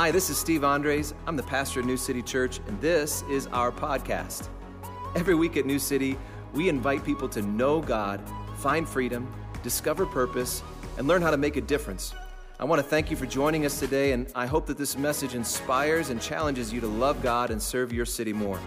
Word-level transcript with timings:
Hi, 0.00 0.12
this 0.12 0.30
is 0.30 0.38
Steve 0.38 0.62
Andres. 0.62 1.12
I'm 1.26 1.34
the 1.34 1.42
pastor 1.42 1.80
of 1.80 1.86
New 1.86 1.96
City 1.96 2.22
Church, 2.22 2.60
and 2.68 2.80
this 2.80 3.24
is 3.28 3.48
our 3.48 3.72
podcast. 3.72 4.48
Every 5.16 5.34
week 5.34 5.56
at 5.56 5.66
New 5.66 5.80
City, 5.80 6.16
we 6.54 6.68
invite 6.68 7.04
people 7.04 7.28
to 7.30 7.42
know 7.42 7.80
God, 7.80 8.20
find 8.58 8.88
freedom, 8.88 9.28
discover 9.64 10.06
purpose, 10.06 10.62
and 10.98 11.08
learn 11.08 11.20
how 11.20 11.32
to 11.32 11.36
make 11.36 11.56
a 11.56 11.60
difference. 11.60 12.14
I 12.60 12.64
want 12.64 12.80
to 12.80 12.88
thank 12.88 13.10
you 13.10 13.16
for 13.16 13.26
joining 13.26 13.66
us 13.66 13.80
today, 13.80 14.12
and 14.12 14.30
I 14.36 14.46
hope 14.46 14.66
that 14.66 14.78
this 14.78 14.96
message 14.96 15.34
inspires 15.34 16.10
and 16.10 16.22
challenges 16.22 16.72
you 16.72 16.80
to 16.80 16.86
love 16.86 17.20
God 17.20 17.50
and 17.50 17.60
serve 17.60 17.92
your 17.92 18.06
city 18.06 18.32
more. 18.32 18.60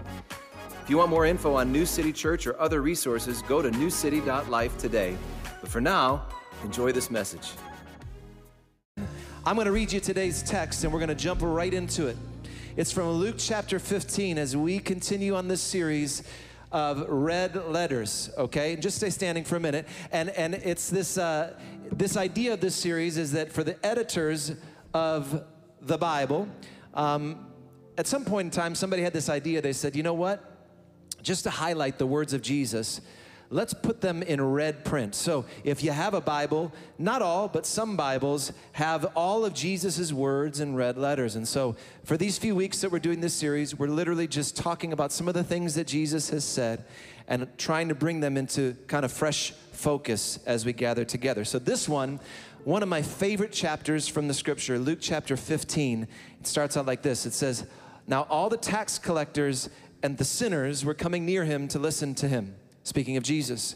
If 0.84 0.90
you 0.90 0.98
want 0.98 1.12
more 1.12 1.26
info 1.26 1.56
on 1.56 1.72
New 1.72 1.86
City 1.86 2.12
Church 2.12 2.46
or 2.46 2.60
other 2.60 2.82
resources, 2.82 3.42
go 3.44 3.62
to 3.62 3.72
newcity.life 3.72 4.78
today. 4.78 5.16
But 5.62 5.70
for 5.70 5.80
now, 5.80 6.26
enjoy 6.66 6.92
this 6.92 7.10
message. 7.10 7.52
I'm 9.44 9.56
going 9.56 9.66
to 9.66 9.72
read 9.72 9.92
you 9.92 10.00
today's 10.00 10.44
text 10.44 10.84
and 10.84 10.94
we're 10.94 11.00
going 11.00 11.10
to 11.10 11.16
jump 11.16 11.42
right 11.42 11.74
into 11.74 12.06
it. 12.06 12.16
It's 12.78 12.92
from 12.92 13.10
Luke 13.10 13.38
chapter 13.40 13.80
15 13.80 14.38
as 14.38 14.56
we 14.56 14.78
continue 14.78 15.34
on 15.34 15.48
this 15.48 15.62
series 15.62 16.22
of 16.72 17.10
red 17.10 17.56
letters, 17.68 18.30
okay? 18.38 18.76
Just 18.76 18.98
stay 18.98 19.10
standing 19.10 19.44
for 19.44 19.56
a 19.56 19.60
minute. 19.60 19.88
And, 20.12 20.30
and 20.30 20.54
it's 20.54 20.92
this, 20.92 21.18
uh, 21.18 21.56
this 21.92 22.18
idea 22.18 22.54
of 22.54 22.62
this 22.62 22.76
series 22.76 23.18
is 23.18 23.32
that 23.32 23.52
for 23.52 23.64
the 23.64 23.84
editors 23.84 24.54
of 24.94 25.44
the 25.82 25.98
Bible, 25.98 26.48
um, 26.94 27.48
at 27.98 28.06
some 28.06 28.24
point 28.24 28.46
in 28.46 28.52
time, 28.52 28.76
somebody 28.76 29.02
had 29.02 29.12
this 29.12 29.28
idea. 29.28 29.60
They 29.60 29.74
said, 29.74 29.96
you 29.96 30.04
know 30.04 30.14
what? 30.14 30.70
Just 31.24 31.46
to 31.46 31.50
highlight 31.50 31.98
the 31.98 32.06
words 32.06 32.34
of 32.34 32.44
Jesus, 32.44 33.02
let's 33.52 33.74
put 33.74 34.00
them 34.00 34.24
in 34.24 34.42
red 34.42 34.84
print. 34.86 35.14
So 35.14 35.46
if 35.66 35.84
you 35.84 35.92
have 35.92 36.14
a 36.14 36.22
Bible, 36.22 36.72
not 36.98 37.22
all, 37.22 37.50
but 37.50 37.66
some 37.66 37.98
Bibles 37.98 38.54
have 38.72 39.06
all 39.16 39.44
of 39.44 39.54
Jesus' 39.54 40.14
words 40.14 40.62
in 40.62 40.74
red 40.74 40.98
letters. 40.98 41.36
And 41.36 41.46
so 41.46 41.76
for 42.06 42.16
these 42.16 42.38
few 42.38 42.56
weeks 42.56 42.80
that 42.82 42.92
we're 42.92 43.00
doing 43.00 43.20
this 43.20 43.34
series, 43.34 43.78
we're 43.78 43.88
literally 43.88 44.28
just 44.28 44.56
talking 44.56 44.94
about 44.94 45.12
some 45.12 45.28
of 45.28 45.34
the 45.34 45.44
things 45.44 45.76
that 45.76 45.86
Jesus 45.86 46.30
has 46.30 46.46
said 46.46 46.86
and 47.28 47.46
trying 47.58 47.90
to 47.90 47.96
bring 47.96 48.22
them 48.22 48.38
into 48.38 48.76
kind 48.88 49.04
of 49.04 49.12
fresh 49.12 49.52
focus 49.74 50.40
as 50.46 50.66
we 50.66 50.72
gather 50.72 51.04
together. 51.04 51.44
So 51.44 51.60
this 51.60 51.90
one, 51.90 52.22
one 52.64 52.84
of 52.84 52.90
my 52.90 53.02
favorite 53.02 53.52
chapters 53.52 54.08
from 54.08 54.30
the 54.30 54.34
scripture, 54.34 54.80
Luke 54.80 55.00
chapter 55.02 55.36
15, 55.36 56.08
it 56.40 56.48
starts 56.48 56.78
out 56.78 56.86
like 56.86 57.02
this. 57.02 57.26
It 57.26 57.34
says, 57.34 57.66
Now 58.08 58.28
all 58.30 58.48
the 58.48 58.58
tax 58.58 58.98
collectors 58.98 59.70
and 60.04 60.18
the 60.18 60.26
sinners 60.26 60.86
were 60.86 60.94
coming 60.94 61.26
near 61.26 61.44
him 61.44 61.68
to 61.70 61.80
listen 61.80 62.16
to 62.16 62.28
him. 62.30 62.56
Speaking 62.84 63.18
of 63.18 63.24
Jesus, 63.24 63.76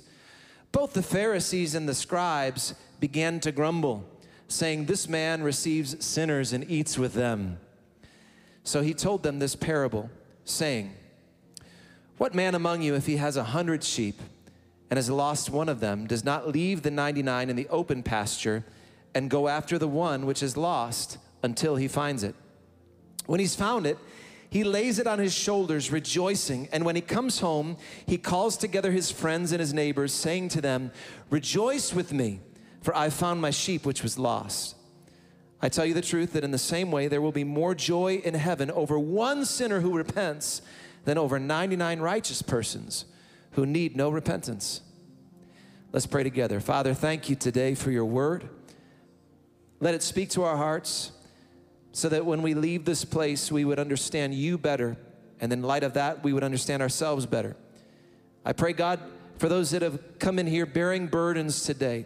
both 0.71 0.93
the 0.93 1.03
Pharisees 1.03 1.75
and 1.75 1.87
the 1.87 1.93
scribes 1.93 2.75
began 2.99 3.39
to 3.41 3.51
grumble, 3.51 4.03
saying, 4.47 4.85
This 4.85 5.07
man 5.07 5.43
receives 5.43 6.03
sinners 6.03 6.53
and 6.53 6.69
eats 6.69 6.97
with 6.97 7.13
them. 7.13 7.59
So 8.63 8.81
he 8.81 8.93
told 8.93 9.23
them 9.23 9.39
this 9.39 9.55
parable, 9.55 10.09
saying, 10.43 10.93
What 12.17 12.33
man 12.33 12.55
among 12.55 12.81
you, 12.81 12.95
if 12.95 13.05
he 13.05 13.17
has 13.17 13.37
a 13.37 13.43
hundred 13.43 13.83
sheep 13.83 14.19
and 14.89 14.97
has 14.97 15.09
lost 15.09 15.49
one 15.49 15.69
of 15.69 15.79
them, 15.79 16.07
does 16.07 16.23
not 16.23 16.49
leave 16.49 16.81
the 16.81 16.91
99 16.91 17.49
in 17.49 17.55
the 17.55 17.69
open 17.69 18.03
pasture 18.03 18.65
and 19.13 19.29
go 19.29 19.47
after 19.47 19.77
the 19.77 19.87
one 19.87 20.25
which 20.25 20.43
is 20.43 20.57
lost 20.57 21.17
until 21.43 21.75
he 21.75 21.87
finds 21.87 22.23
it? 22.23 22.35
When 23.27 23.39
he's 23.39 23.55
found 23.55 23.85
it, 23.85 23.97
he 24.55 24.63
lays 24.63 24.99
it 24.99 25.05
on 25.05 25.19
his 25.19 25.33
shoulders, 25.33 25.91
rejoicing. 25.91 26.69
And 26.71 26.85
when 26.85 26.95
he 26.95 27.01
comes 27.01 27.41
home, 27.41 27.75
he 28.05 28.17
calls 28.17 28.55
together 28.55 28.89
his 28.89 29.11
friends 29.11 29.51
and 29.51 29.59
his 29.59 29.73
neighbors, 29.73 30.13
saying 30.13 30.47
to 30.47 30.61
them, 30.61 30.93
Rejoice 31.29 31.93
with 31.93 32.13
me, 32.13 32.39
for 32.81 32.95
I 32.95 33.09
found 33.09 33.41
my 33.41 33.49
sheep 33.49 33.85
which 33.85 34.01
was 34.01 34.17
lost. 34.17 34.77
I 35.61 35.67
tell 35.67 35.85
you 35.85 35.93
the 35.93 35.99
truth 35.99 36.31
that 36.31 36.45
in 36.45 36.51
the 36.51 36.57
same 36.57 36.89
way, 36.89 37.09
there 37.09 37.19
will 37.19 37.33
be 37.33 37.43
more 37.43 37.75
joy 37.75 38.21
in 38.23 38.33
heaven 38.33 38.71
over 38.71 38.97
one 38.97 39.43
sinner 39.43 39.81
who 39.81 39.91
repents 39.91 40.61
than 41.03 41.17
over 41.17 41.37
99 41.37 41.99
righteous 41.99 42.41
persons 42.41 43.03
who 43.55 43.65
need 43.65 43.97
no 43.97 44.09
repentance. 44.09 44.79
Let's 45.91 46.07
pray 46.07 46.23
together. 46.23 46.61
Father, 46.61 46.93
thank 46.93 47.29
you 47.29 47.35
today 47.35 47.75
for 47.75 47.91
your 47.91 48.05
word. 48.05 48.47
Let 49.81 49.95
it 49.95 50.01
speak 50.01 50.29
to 50.29 50.43
our 50.43 50.55
hearts 50.55 51.11
so 51.95 52.09
that 52.09 52.25
when 52.25 52.41
we 52.41 52.53
leave 52.53 52.83
this 52.83 53.05
place, 53.05 53.49
we 53.49 53.63
would 53.63 53.79
understand 53.79 54.33
you 54.33 54.57
better. 54.57 54.97
And 55.39 55.53
in 55.53 55.61
light 55.61 55.81
of 55.81 55.93
that, 55.93 56.25
we 56.25 56.33
would 56.33 56.43
understand 56.43 56.81
ourselves 56.81 57.25
better. 57.25 57.55
I 58.43 58.51
pray, 58.51 58.73
God, 58.73 58.99
for 59.37 59.47
those 59.47 59.71
that 59.71 59.81
have 59.81 60.19
come 60.19 60.37
in 60.37 60.45
here 60.45 60.65
bearing 60.65 61.07
burdens 61.07 61.63
today, 61.63 62.05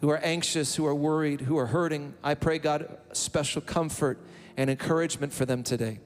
who 0.00 0.10
are 0.10 0.18
anxious, 0.18 0.76
who 0.76 0.86
are 0.86 0.94
worried, 0.94 1.40
who 1.40 1.58
are 1.58 1.66
hurting, 1.66 2.14
I 2.22 2.34
pray, 2.34 2.60
God, 2.60 2.98
special 3.12 3.60
comfort 3.60 4.16
and 4.56 4.70
encouragement 4.70 5.32
for 5.32 5.44
them 5.44 5.64
today. 5.64 5.98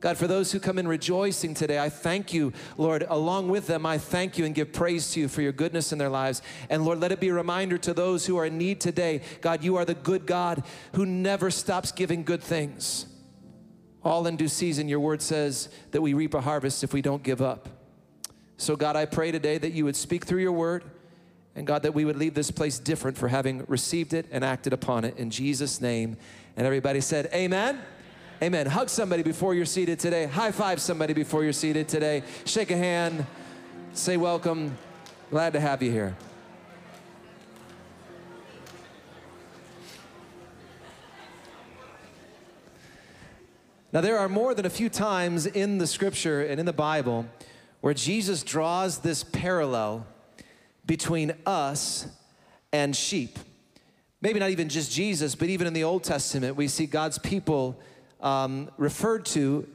God, 0.00 0.16
for 0.16 0.28
those 0.28 0.52
who 0.52 0.60
come 0.60 0.78
in 0.78 0.86
rejoicing 0.86 1.54
today, 1.54 1.80
I 1.80 1.88
thank 1.88 2.32
you, 2.32 2.52
Lord. 2.76 3.04
Along 3.08 3.48
with 3.48 3.66
them, 3.66 3.84
I 3.84 3.98
thank 3.98 4.38
you 4.38 4.44
and 4.44 4.54
give 4.54 4.72
praise 4.72 5.10
to 5.12 5.20
you 5.20 5.28
for 5.28 5.42
your 5.42 5.50
goodness 5.50 5.90
in 5.92 5.98
their 5.98 6.08
lives. 6.08 6.40
And 6.70 6.84
Lord, 6.84 7.00
let 7.00 7.10
it 7.10 7.18
be 7.18 7.30
a 7.30 7.34
reminder 7.34 7.78
to 7.78 7.92
those 7.92 8.24
who 8.24 8.36
are 8.36 8.46
in 8.46 8.58
need 8.58 8.80
today 8.80 9.22
God, 9.40 9.64
you 9.64 9.76
are 9.76 9.84
the 9.84 9.94
good 9.94 10.24
God 10.24 10.62
who 10.94 11.04
never 11.04 11.50
stops 11.50 11.90
giving 11.90 12.22
good 12.22 12.42
things. 12.42 13.06
All 14.04 14.26
in 14.28 14.36
due 14.36 14.48
season, 14.48 14.88
your 14.88 15.00
word 15.00 15.20
says 15.20 15.68
that 15.90 16.00
we 16.00 16.14
reap 16.14 16.34
a 16.34 16.40
harvest 16.40 16.84
if 16.84 16.92
we 16.92 17.02
don't 17.02 17.22
give 17.24 17.42
up. 17.42 17.68
So, 18.56 18.76
God, 18.76 18.94
I 18.94 19.04
pray 19.04 19.32
today 19.32 19.58
that 19.58 19.72
you 19.72 19.84
would 19.84 19.96
speak 19.96 20.24
through 20.24 20.42
your 20.42 20.52
word. 20.52 20.84
And 21.56 21.66
God, 21.66 21.82
that 21.82 21.92
we 21.92 22.04
would 22.04 22.16
leave 22.16 22.34
this 22.34 22.52
place 22.52 22.78
different 22.78 23.18
for 23.18 23.26
having 23.26 23.64
received 23.66 24.14
it 24.14 24.26
and 24.30 24.44
acted 24.44 24.72
upon 24.72 25.04
it 25.04 25.16
in 25.18 25.30
Jesus' 25.30 25.80
name. 25.80 26.16
And 26.56 26.64
everybody 26.64 27.00
said, 27.00 27.28
Amen. 27.34 27.80
Amen. 28.40 28.68
Hug 28.68 28.88
somebody 28.88 29.24
before 29.24 29.52
you're 29.52 29.66
seated 29.66 29.98
today. 29.98 30.26
High 30.26 30.52
five 30.52 30.80
somebody 30.80 31.12
before 31.12 31.42
you're 31.42 31.52
seated 31.52 31.88
today. 31.88 32.22
Shake 32.44 32.70
a 32.70 32.76
hand. 32.76 33.26
Say 33.94 34.16
welcome. 34.16 34.78
Glad 35.28 35.54
to 35.54 35.60
have 35.60 35.82
you 35.82 35.90
here. 35.90 36.16
Now, 43.92 44.02
there 44.02 44.18
are 44.18 44.28
more 44.28 44.54
than 44.54 44.66
a 44.66 44.70
few 44.70 44.88
times 44.88 45.46
in 45.46 45.78
the 45.78 45.86
scripture 45.88 46.40
and 46.40 46.60
in 46.60 46.66
the 46.66 46.72
Bible 46.72 47.26
where 47.80 47.94
Jesus 47.94 48.44
draws 48.44 48.98
this 48.98 49.24
parallel 49.24 50.06
between 50.86 51.32
us 51.44 52.06
and 52.72 52.94
sheep. 52.94 53.36
Maybe 54.20 54.38
not 54.38 54.50
even 54.50 54.68
just 54.68 54.92
Jesus, 54.92 55.34
but 55.34 55.48
even 55.48 55.66
in 55.66 55.72
the 55.72 55.82
Old 55.82 56.04
Testament, 56.04 56.54
we 56.54 56.68
see 56.68 56.86
God's 56.86 57.18
people 57.18 57.80
um, 58.20 58.70
referred 58.76 59.24
to 59.26 59.66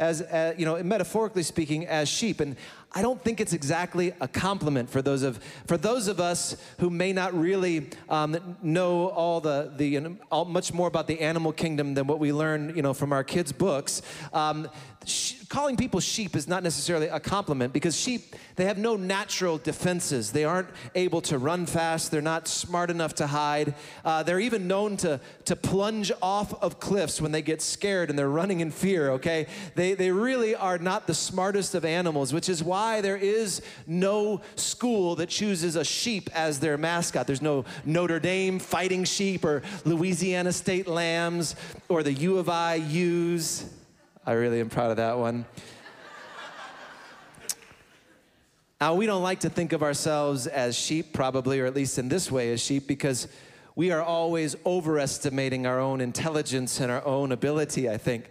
as, 0.00 0.22
uh, 0.22 0.54
you 0.56 0.64
know, 0.64 0.82
metaphorically 0.82 1.42
speaking, 1.42 1.86
as 1.86 2.08
sheep. 2.08 2.40
And 2.40 2.56
I 2.92 3.02
don't 3.02 3.22
think 3.22 3.38
it's 3.38 3.52
exactly 3.52 4.12
a 4.20 4.26
compliment 4.26 4.88
for 4.88 5.02
those 5.02 5.22
of 5.22 5.38
for 5.66 5.76
those 5.76 6.08
of 6.08 6.18
us 6.18 6.56
who 6.78 6.90
may 6.90 7.12
not 7.12 7.34
really 7.34 7.90
um, 8.08 8.56
know 8.62 9.08
all 9.10 9.40
the 9.40 9.70
the 9.76 9.86
you 9.86 10.00
know, 10.00 10.16
all, 10.32 10.46
much 10.46 10.72
more 10.72 10.88
about 10.88 11.06
the 11.06 11.20
animal 11.20 11.52
kingdom 11.52 11.94
than 11.94 12.06
what 12.06 12.18
we 12.18 12.32
learn, 12.32 12.74
you 12.74 12.82
know, 12.82 12.94
from 12.94 13.12
our 13.12 13.22
kids' 13.22 13.52
books. 13.52 14.02
Um, 14.32 14.68
sh- 15.04 15.34
calling 15.50 15.76
people 15.76 15.98
sheep 15.98 16.36
is 16.36 16.46
not 16.46 16.62
necessarily 16.62 17.08
a 17.08 17.18
compliment 17.18 17.72
because 17.72 17.96
sheep 17.96 18.36
they 18.54 18.66
have 18.66 18.78
no 18.78 18.94
natural 18.94 19.58
defenses. 19.58 20.30
They 20.30 20.44
aren't 20.44 20.68
able 20.94 21.20
to 21.22 21.38
run 21.38 21.66
fast. 21.66 22.12
They're 22.12 22.22
not 22.22 22.46
smart 22.46 22.88
enough 22.88 23.16
to 23.16 23.26
hide. 23.26 23.74
Uh, 24.04 24.22
they're 24.22 24.38
even 24.38 24.68
known 24.68 24.96
to 24.98 25.20
to 25.46 25.56
plunge 25.56 26.12
off 26.22 26.54
of 26.62 26.78
cliffs 26.78 27.20
when 27.20 27.32
they 27.32 27.42
get 27.42 27.60
scared 27.60 28.10
and 28.10 28.18
they're 28.18 28.30
running 28.30 28.60
in 28.60 28.70
fear. 28.70 29.10
Okay, 29.10 29.48
they 29.74 29.94
they 29.94 30.12
really 30.12 30.54
are 30.54 30.78
not 30.78 31.08
the 31.08 31.14
smartest 31.14 31.74
of 31.74 31.84
animals, 31.84 32.32
which 32.32 32.48
is 32.48 32.62
why 32.62 33.00
there 33.00 33.16
is 33.16 33.60
no 33.88 34.42
school 34.54 35.16
that 35.16 35.30
chooses 35.30 35.74
a 35.74 35.84
sheep 35.84 36.30
as 36.32 36.60
their 36.60 36.78
mascot. 36.78 37.26
There's 37.26 37.42
no 37.42 37.64
Notre 37.84 38.20
Dame 38.20 38.60
fighting 38.60 39.02
sheep 39.02 39.44
or 39.44 39.62
Louisiana 39.84 40.52
State 40.52 40.86
lambs 40.86 41.56
or 41.88 42.04
the 42.04 42.12
U 42.12 42.38
of 42.38 42.48
I 42.48 42.76
ewes. 42.76 43.64
I 44.26 44.32
really 44.32 44.60
am 44.60 44.68
proud 44.68 44.90
of 44.90 44.98
that 44.98 45.18
one. 45.18 45.46
Now, 48.80 48.94
we 48.94 49.06
don't 49.06 49.22
like 49.22 49.40
to 49.40 49.50
think 49.50 49.72
of 49.72 49.82
ourselves 49.82 50.46
as 50.46 50.76
sheep, 50.76 51.12
probably, 51.12 51.60
or 51.60 51.66
at 51.66 51.74
least 51.74 51.98
in 51.98 52.08
this 52.08 52.30
way 52.30 52.52
as 52.52 52.62
sheep, 52.62 52.86
because 52.86 53.28
we 53.76 53.90
are 53.90 54.02
always 54.02 54.56
overestimating 54.66 55.66
our 55.66 55.80
own 55.80 56.00
intelligence 56.00 56.80
and 56.80 56.90
our 56.90 57.04
own 57.06 57.32
ability, 57.32 57.88
I 57.88 57.96
think. 57.96 58.30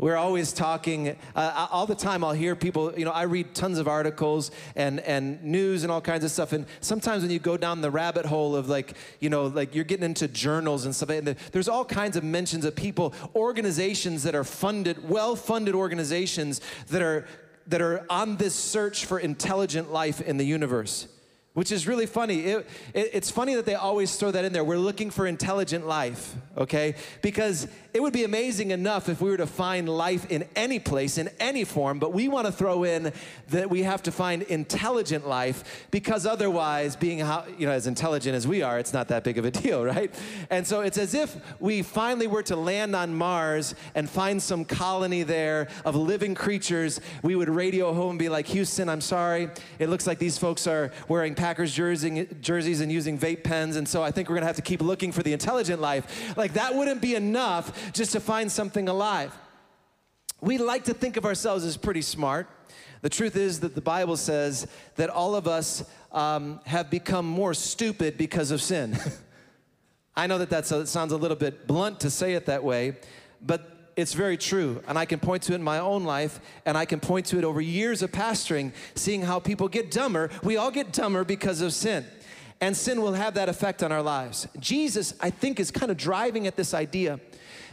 We're 0.00 0.16
always 0.16 0.54
talking 0.54 1.14
uh, 1.36 1.66
all 1.70 1.86
the 1.86 1.94
time. 1.94 2.24
I'll 2.24 2.32
hear 2.32 2.56
people, 2.56 2.98
you 2.98 3.04
know, 3.04 3.10
I 3.10 3.24
read 3.24 3.54
tons 3.54 3.78
of 3.78 3.86
articles 3.86 4.50
and, 4.74 4.98
and 5.00 5.44
news 5.44 5.82
and 5.82 5.92
all 5.92 6.00
kinds 6.00 6.24
of 6.24 6.30
stuff. 6.30 6.54
And 6.54 6.64
sometimes 6.80 7.22
when 7.22 7.30
you 7.30 7.38
go 7.38 7.58
down 7.58 7.82
the 7.82 7.90
rabbit 7.90 8.24
hole 8.24 8.56
of 8.56 8.66
like, 8.66 8.96
you 9.18 9.28
know, 9.28 9.48
like 9.48 9.74
you're 9.74 9.84
getting 9.84 10.06
into 10.06 10.26
journals 10.26 10.86
and 10.86 10.96
stuff, 10.96 11.10
and 11.10 11.36
there's 11.52 11.68
all 11.68 11.84
kinds 11.84 12.16
of 12.16 12.24
mentions 12.24 12.64
of 12.64 12.74
people, 12.74 13.12
organizations 13.34 14.22
that 14.22 14.34
are 14.34 14.42
funded, 14.42 15.06
well 15.06 15.36
funded 15.36 15.74
organizations 15.74 16.62
that 16.88 17.02
are, 17.02 17.26
that 17.66 17.82
are 17.82 18.06
on 18.08 18.38
this 18.38 18.54
search 18.54 19.04
for 19.04 19.18
intelligent 19.18 19.92
life 19.92 20.22
in 20.22 20.38
the 20.38 20.46
universe. 20.46 21.08
which 21.52 21.72
is 21.72 21.86
really 21.86 22.06
funny. 22.06 22.40
It, 22.40 22.66
it, 22.94 23.10
it's 23.12 23.30
funny 23.30 23.54
that 23.56 23.66
they 23.66 23.74
always 23.74 24.14
throw 24.16 24.30
that 24.30 24.44
in 24.44 24.52
there. 24.52 24.62
We're 24.62 24.78
looking 24.78 25.10
for 25.10 25.26
intelligent 25.26 25.86
life, 25.86 26.34
okay? 26.56 26.94
Because 27.22 27.66
it 27.92 28.02
would 28.02 28.12
be 28.12 28.24
amazing 28.24 28.70
enough 28.70 29.08
if 29.08 29.20
we 29.20 29.30
were 29.30 29.36
to 29.36 29.46
find 29.46 29.88
life 29.88 30.30
in 30.30 30.44
any 30.54 30.78
place, 30.78 31.18
in 31.18 31.28
any 31.40 31.64
form, 31.64 31.98
but 31.98 32.12
we 32.12 32.28
want 32.28 32.46
to 32.46 32.52
throw 32.52 32.84
in 32.84 33.12
that 33.48 33.68
we 33.68 33.82
have 33.82 34.02
to 34.04 34.12
find 34.12 34.42
intelligent 34.42 35.26
life 35.26 35.86
because 35.90 36.24
otherwise, 36.26 36.94
being 36.94 37.18
how, 37.18 37.44
you 37.58 37.66
know, 37.66 37.72
as 37.72 37.86
intelligent 37.86 38.36
as 38.36 38.46
we 38.46 38.62
are, 38.62 38.78
it's 38.78 38.92
not 38.92 39.08
that 39.08 39.24
big 39.24 39.38
of 39.38 39.44
a 39.44 39.50
deal, 39.62 39.84
right? 39.84 40.14
And 40.50 40.66
so 40.66 40.82
it's 40.82 40.98
as 40.98 41.14
if 41.14 41.36
we 41.58 41.82
finally 41.82 42.26
were 42.26 42.44
to 42.44 42.56
land 42.56 42.94
on 42.94 43.14
Mars 43.14 43.74
and 43.94 44.08
find 44.08 44.40
some 44.40 44.64
colony 44.64 45.22
there 45.22 45.68
of 45.84 45.96
living 45.96 46.34
creatures. 46.34 47.00
We 47.22 47.34
would 47.34 47.48
radio 47.48 47.92
home 47.92 48.10
and 48.10 48.18
be 48.18 48.28
like, 48.28 48.46
Houston, 48.48 48.88
I'm 48.88 49.00
sorry. 49.00 49.50
It 49.78 49.88
looks 49.88 50.06
like 50.06 50.18
these 50.18 50.38
folks 50.38 50.66
are 50.66 50.92
wearing 51.08 51.34
Packers 51.34 51.74
jersey, 51.74 52.28
jerseys 52.40 52.80
and 52.80 52.92
using 52.92 53.18
vape 53.18 53.42
pens. 53.42 53.76
And 53.76 53.88
so 53.88 54.02
I 54.02 54.10
think 54.10 54.28
we're 54.28 54.36
going 54.36 54.42
to 54.42 54.48
have 54.48 54.56
to 54.56 54.62
keep 54.62 54.80
looking 54.80 55.10
for 55.10 55.22
the 55.22 55.32
intelligent 55.32 55.80
life. 55.80 56.36
Like 56.36 56.52
that 56.52 56.74
wouldn't 56.74 57.00
be 57.00 57.14
enough 57.14 57.79
just 57.92 58.12
to 58.12 58.20
find 58.20 58.50
something 58.50 58.88
alive. 58.88 59.36
We 60.40 60.58
like 60.58 60.84
to 60.84 60.94
think 60.94 61.16
of 61.16 61.24
ourselves 61.24 61.64
as 61.64 61.76
pretty 61.76 62.02
smart. 62.02 62.48
The 63.02 63.08
truth 63.08 63.36
is 63.36 63.60
that 63.60 63.74
the 63.74 63.80
Bible 63.80 64.16
says 64.16 64.66
that 64.96 65.10
all 65.10 65.34
of 65.34 65.46
us 65.46 65.84
um, 66.12 66.60
have 66.66 66.90
become 66.90 67.26
more 67.26 67.54
stupid 67.54 68.18
because 68.18 68.50
of 68.50 68.60
sin. 68.60 68.98
I 70.16 70.26
know 70.26 70.38
that 70.38 70.50
that 70.50 70.66
sounds 70.66 71.12
a 71.12 71.16
little 71.16 71.36
bit 71.36 71.66
blunt 71.66 72.00
to 72.00 72.10
say 72.10 72.34
it 72.34 72.46
that 72.46 72.62
way, 72.64 72.96
but 73.40 73.92
it's 73.96 74.12
very 74.12 74.36
true. 74.36 74.82
And 74.86 74.98
I 74.98 75.04
can 75.04 75.18
point 75.18 75.42
to 75.44 75.52
it 75.52 75.56
in 75.56 75.62
my 75.62 75.78
own 75.78 76.04
life, 76.04 76.40
and 76.66 76.76
I 76.76 76.84
can 76.84 77.00
point 77.00 77.26
to 77.26 77.38
it 77.38 77.44
over 77.44 77.60
years 77.60 78.02
of 78.02 78.10
pastoring, 78.12 78.72
seeing 78.94 79.22
how 79.22 79.40
people 79.40 79.68
get 79.68 79.90
dumber. 79.90 80.30
We 80.42 80.56
all 80.56 80.70
get 80.70 80.92
dumber 80.92 81.24
because 81.24 81.60
of 81.60 81.72
sin. 81.72 82.04
And 82.60 82.76
sin 82.76 83.00
will 83.00 83.14
have 83.14 83.34
that 83.34 83.48
effect 83.48 83.82
on 83.82 83.92
our 83.92 84.02
lives. 84.02 84.46
Jesus, 84.58 85.14
I 85.20 85.30
think, 85.30 85.58
is 85.58 85.70
kind 85.70 85.90
of 85.90 85.96
driving 85.96 86.46
at 86.46 86.56
this 86.56 86.74
idea 86.74 87.18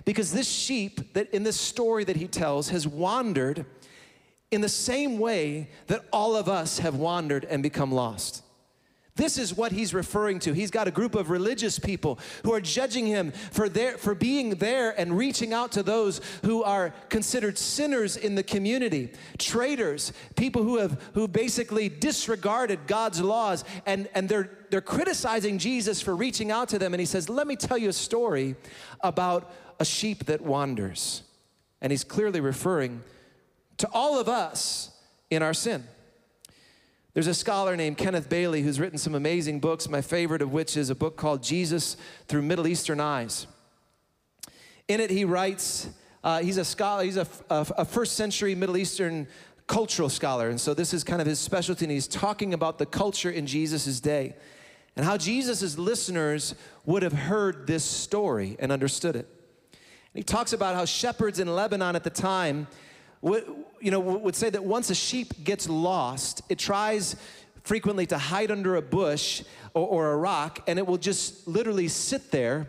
because 0.07 0.31
this 0.31 0.47
sheep 0.47 1.13
that 1.15 1.29
in 1.33 1.43
this 1.43 1.59
story 1.59 2.05
that 2.05 2.15
he 2.15 2.29
tells 2.29 2.69
has 2.69 2.87
wandered 2.87 3.65
in 4.51 4.61
the 4.61 4.69
same 4.69 5.19
way 5.19 5.69
that 5.87 6.05
all 6.13 6.33
of 6.33 6.47
us 6.47 6.79
have 6.79 6.95
wandered 6.95 7.43
and 7.43 7.61
become 7.61 7.91
lost. 7.91 8.41
This 9.17 9.37
is 9.37 9.55
what 9.55 9.71
he's 9.71 9.93
referring 9.93 10.39
to. 10.39 10.53
He's 10.53 10.71
got 10.71 10.87
a 10.87 10.91
group 10.91 11.15
of 11.15 11.29
religious 11.29 11.79
people 11.79 12.19
who 12.43 12.53
are 12.53 12.61
judging 12.61 13.07
him 13.07 13.31
for, 13.31 13.67
their, 13.67 13.97
for 13.97 14.15
being 14.15 14.51
there 14.51 14.97
and 14.97 15.17
reaching 15.17 15.53
out 15.53 15.71
to 15.73 15.83
those 15.83 16.21
who 16.45 16.63
are 16.63 16.93
considered 17.09 17.57
sinners 17.57 18.15
in 18.15 18.35
the 18.35 18.43
community, 18.43 19.11
traitors, 19.39 20.13
people 20.35 20.63
who 20.63 20.77
have 20.77 21.01
who 21.13 21.27
basically 21.27 21.89
disregarded 21.89 22.79
God's 22.85 23.21
laws, 23.21 23.63
and, 23.85 24.07
and 24.13 24.29
they're, 24.29 24.51
they're 24.69 24.81
criticizing 24.81 25.57
Jesus 25.57 25.99
for 25.99 26.15
reaching 26.15 26.51
out 26.51 26.69
to 26.69 26.79
them. 26.79 26.93
And 26.93 26.99
he 26.99 27.05
says, 27.05 27.27
Let 27.27 27.47
me 27.47 27.55
tell 27.55 27.77
you 27.77 27.89
a 27.89 27.93
story 27.93 28.55
about 29.01 29.51
a 29.79 29.85
sheep 29.85 30.25
that 30.25 30.41
wanders. 30.41 31.23
And 31.81 31.91
he's 31.91 32.03
clearly 32.03 32.39
referring 32.39 33.01
to 33.77 33.89
all 33.93 34.19
of 34.19 34.29
us 34.29 34.91
in 35.29 35.41
our 35.41 35.53
sin. 35.53 35.83
There's 37.17 37.25
a 37.25 37.33
scholar 37.33 37.75
named 37.75 37.97
Kenneth 37.97 38.29
Bailey 38.29 38.61
who's 38.61 38.79
written 38.79 38.99
some 38.99 39.15
amazing 39.15 39.59
books, 39.59 39.89
my 39.89 40.01
favorite 40.01 40.43
of 40.43 40.53
which 40.53 40.77
is 40.77 40.91
a 40.91 40.95
book 40.95 41.17
called 41.17 41.41
Jesus 41.41 41.97
Through 42.27 42.43
Middle 42.43 42.67
Eastern 42.67 42.99
Eyes. 42.99 43.47
In 44.87 44.99
it, 44.99 45.09
he 45.09 45.25
writes, 45.25 45.89
uh, 46.23 46.41
he's 46.41 46.57
a 46.57 46.63
scholar, 46.63 47.03
he's 47.03 47.17
a, 47.17 47.25
a, 47.49 47.65
a 47.79 47.85
first 47.85 48.17
century 48.17 48.53
Middle 48.53 48.77
Eastern 48.77 49.27
cultural 49.65 50.09
scholar. 50.09 50.49
And 50.49 50.61
so 50.61 50.75
this 50.75 50.93
is 50.93 51.03
kind 51.03 51.19
of 51.19 51.25
his 51.25 51.39
specialty, 51.39 51.85
and 51.85 51.91
he's 51.91 52.07
talking 52.07 52.53
about 52.53 52.77
the 52.77 52.85
culture 52.85 53.31
in 53.31 53.47
Jesus' 53.47 53.99
day 53.99 54.35
and 54.95 55.03
how 55.03 55.17
Jesus' 55.17 55.75
listeners 55.75 56.53
would 56.85 57.01
have 57.01 57.13
heard 57.13 57.65
this 57.65 57.83
story 57.83 58.57
and 58.59 58.71
understood 58.71 59.15
it. 59.15 59.27
And 59.71 60.19
He 60.19 60.23
talks 60.23 60.53
about 60.53 60.75
how 60.75 60.85
shepherds 60.85 61.39
in 61.39 61.47
Lebanon 61.47 61.95
at 61.95 62.03
the 62.03 62.11
time 62.11 62.67
you 63.21 63.91
know, 63.91 63.99
would 63.99 64.35
say 64.35 64.49
that 64.49 64.63
once 64.63 64.89
a 64.89 64.95
sheep 64.95 65.43
gets 65.43 65.67
lost, 65.69 66.41
it 66.49 66.57
tries 66.59 67.15
frequently 67.63 68.05
to 68.07 68.17
hide 68.17 68.51
under 68.51 68.75
a 68.75 68.81
bush 68.81 69.43
or, 69.73 69.87
or 69.87 70.11
a 70.13 70.17
rock, 70.17 70.63
and 70.67 70.79
it 70.79 70.87
will 70.87 70.97
just 70.97 71.47
literally 71.47 71.87
sit 71.87 72.31
there 72.31 72.67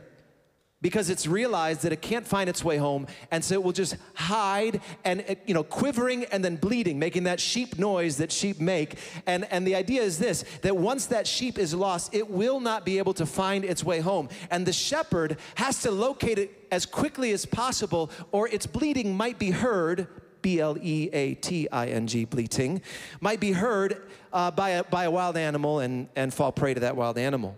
because 0.81 1.11
it's 1.11 1.27
realized 1.27 1.83
that 1.83 1.93
it 1.93 2.01
can't 2.01 2.27
find 2.27 2.49
its 2.49 2.65
way 2.65 2.77
home 2.77 3.07
and 3.33 3.45
so 3.45 3.55
it 3.55 3.63
will 3.63 3.73
just 3.73 3.97
hide 4.15 4.81
and 5.05 5.25
uh, 5.29 5.35
you 5.45 5.53
know 5.53 5.65
quivering 5.65 6.25
and 6.27 6.45
then 6.45 6.55
bleating 6.55 6.99
making 6.99 7.25
that 7.25 7.41
sheep 7.41 7.79
noise 7.79 8.17
that 8.19 8.31
sheep 8.31 8.61
make. 8.61 8.97
And 9.27 9.45
and 9.51 9.67
the 9.67 9.75
idea 9.75 10.03
is 10.03 10.19
this 10.19 10.45
that 10.63 10.77
once 10.77 11.07
that 11.07 11.27
sheep 11.27 11.59
is 11.59 11.75
lost 11.75 12.15
it 12.15 12.31
will 12.31 12.61
not 12.61 12.85
be 12.85 12.99
able 12.99 13.15
to 13.15 13.27
find 13.27 13.65
its 13.65 13.83
way 13.83 14.01
home. 14.01 14.29
And 14.51 14.65
the 14.65 14.73
shepherd 14.73 15.39
has 15.57 15.83
to 15.83 15.91
locate 15.91 16.39
it 16.39 16.69
as 16.71 16.87
quickly 16.87 17.33
as 17.33 17.45
possible 17.45 18.11
or 18.31 18.49
its 18.49 18.67
bleating 18.67 19.17
might 19.17 19.39
be 19.39 19.51
heard 19.51 20.07
B 20.49 20.61
L 20.61 20.79
E 20.81 21.11
A 21.13 21.35
T 21.35 21.69
I 21.71 21.89
N 21.89 22.07
G, 22.07 22.25
bleating, 22.25 22.81
might 23.21 23.39
be 23.39 23.53
heard 23.53 24.09
uh, 24.33 24.51
by, 24.51 24.71
a, 24.71 24.85
by 24.85 25.05
a 25.05 25.11
wild 25.11 25.37
animal 25.37 25.81
and, 25.81 26.09
and 26.17 26.33
fall 26.33 26.53
prey 26.53 26.73
to 26.73 26.81
that 26.81 26.97
wild 26.97 27.19
animal. 27.19 27.55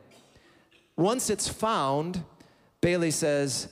Once 0.97 1.31
it's 1.31 1.47
found, 1.47 2.25
Bailey 2.81 3.13
says 3.13 3.69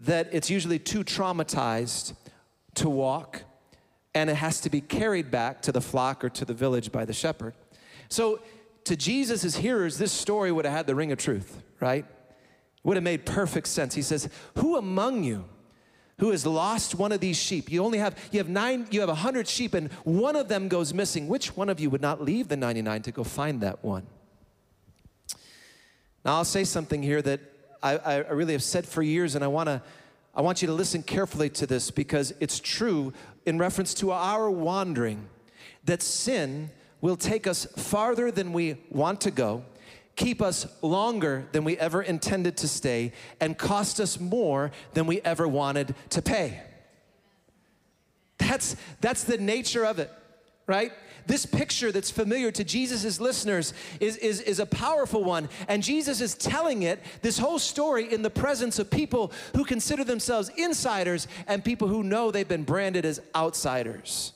that 0.00 0.28
it's 0.32 0.50
usually 0.50 0.78
too 0.78 1.02
traumatized 1.02 2.12
to 2.74 2.90
walk 2.90 3.42
and 4.14 4.28
it 4.28 4.36
has 4.36 4.60
to 4.60 4.68
be 4.68 4.82
carried 4.82 5.30
back 5.30 5.62
to 5.62 5.72
the 5.72 5.80
flock 5.80 6.22
or 6.22 6.28
to 6.28 6.44
the 6.44 6.52
village 6.52 6.92
by 6.92 7.06
the 7.06 7.14
shepherd. 7.14 7.54
So, 8.10 8.40
to 8.84 8.96
Jesus' 8.96 9.56
hearers, 9.56 9.96
this 9.96 10.12
story 10.12 10.52
would 10.52 10.66
have 10.66 10.74
had 10.74 10.86
the 10.86 10.94
ring 10.94 11.10
of 11.10 11.16
truth, 11.16 11.62
right? 11.80 12.04
Would 12.84 12.98
have 12.98 13.04
made 13.04 13.24
perfect 13.24 13.68
sense. 13.68 13.94
He 13.94 14.02
says, 14.02 14.28
Who 14.58 14.76
among 14.76 15.24
you 15.24 15.46
who 16.22 16.30
has 16.30 16.46
lost 16.46 16.94
one 16.94 17.10
of 17.10 17.18
these 17.18 17.36
sheep? 17.36 17.68
You 17.68 17.84
only 17.84 17.98
have, 17.98 18.16
you 18.30 18.38
have 18.38 18.48
nine, 18.48 18.86
you 18.92 19.00
have 19.00 19.08
a 19.08 19.14
hundred 19.16 19.48
sheep, 19.48 19.74
and 19.74 19.90
one 20.04 20.36
of 20.36 20.46
them 20.46 20.68
goes 20.68 20.94
missing. 20.94 21.26
Which 21.26 21.56
one 21.56 21.68
of 21.68 21.80
you 21.80 21.90
would 21.90 22.00
not 22.00 22.22
leave 22.22 22.46
the 22.46 22.56
99 22.56 23.02
to 23.02 23.10
go 23.10 23.24
find 23.24 23.60
that 23.62 23.82
one? 23.82 24.06
Now, 26.24 26.36
I'll 26.36 26.44
say 26.44 26.62
something 26.62 27.02
here 27.02 27.20
that 27.22 27.40
I, 27.82 27.98
I 27.98 28.16
really 28.28 28.52
have 28.52 28.62
said 28.62 28.86
for 28.86 29.02
years, 29.02 29.34
and 29.34 29.42
I 29.42 29.48
want 29.48 29.66
to 29.66 29.82
I 30.32 30.42
want 30.42 30.62
you 30.62 30.68
to 30.68 30.74
listen 30.74 31.02
carefully 31.02 31.50
to 31.50 31.66
this 31.66 31.90
because 31.90 32.32
it's 32.38 32.60
true 32.60 33.12
in 33.44 33.58
reference 33.58 33.92
to 33.94 34.12
our 34.12 34.48
wandering 34.48 35.28
that 35.86 36.02
sin 36.02 36.70
will 37.00 37.16
take 37.16 37.48
us 37.48 37.66
farther 37.76 38.30
than 38.30 38.52
we 38.52 38.76
want 38.90 39.20
to 39.22 39.32
go, 39.32 39.64
keep 40.16 40.42
us 40.42 40.66
longer 40.82 41.48
than 41.52 41.64
we 41.64 41.76
ever 41.78 42.02
intended 42.02 42.56
to 42.58 42.68
stay, 42.68 43.12
and 43.40 43.56
cost 43.56 44.00
us 44.00 44.20
more 44.20 44.70
than 44.94 45.06
we 45.06 45.20
ever 45.22 45.46
wanted 45.48 45.94
to 46.10 46.22
pay. 46.22 46.60
That's, 48.38 48.76
that's 49.00 49.24
the 49.24 49.38
nature 49.38 49.84
of 49.84 49.98
it, 49.98 50.10
right? 50.66 50.92
this 51.26 51.46
picture 51.46 51.92
that's 51.92 52.10
familiar 52.10 52.50
to 52.52 52.64
Jesus' 52.64 53.20
listeners 53.20 53.72
is, 54.00 54.16
is, 54.18 54.40
is 54.40 54.58
a 54.58 54.66
powerful 54.66 55.24
one. 55.24 55.48
And 55.68 55.82
Jesus 55.82 56.20
is 56.20 56.34
telling 56.34 56.82
it, 56.82 57.00
this 57.22 57.38
whole 57.38 57.58
story, 57.58 58.12
in 58.12 58.22
the 58.22 58.30
presence 58.30 58.78
of 58.78 58.90
people 58.90 59.32
who 59.54 59.64
consider 59.64 60.04
themselves 60.04 60.50
insiders 60.56 61.28
and 61.46 61.64
people 61.64 61.88
who 61.88 62.02
know 62.02 62.30
they've 62.30 62.46
been 62.46 62.64
branded 62.64 63.04
as 63.04 63.20
outsiders. 63.34 64.32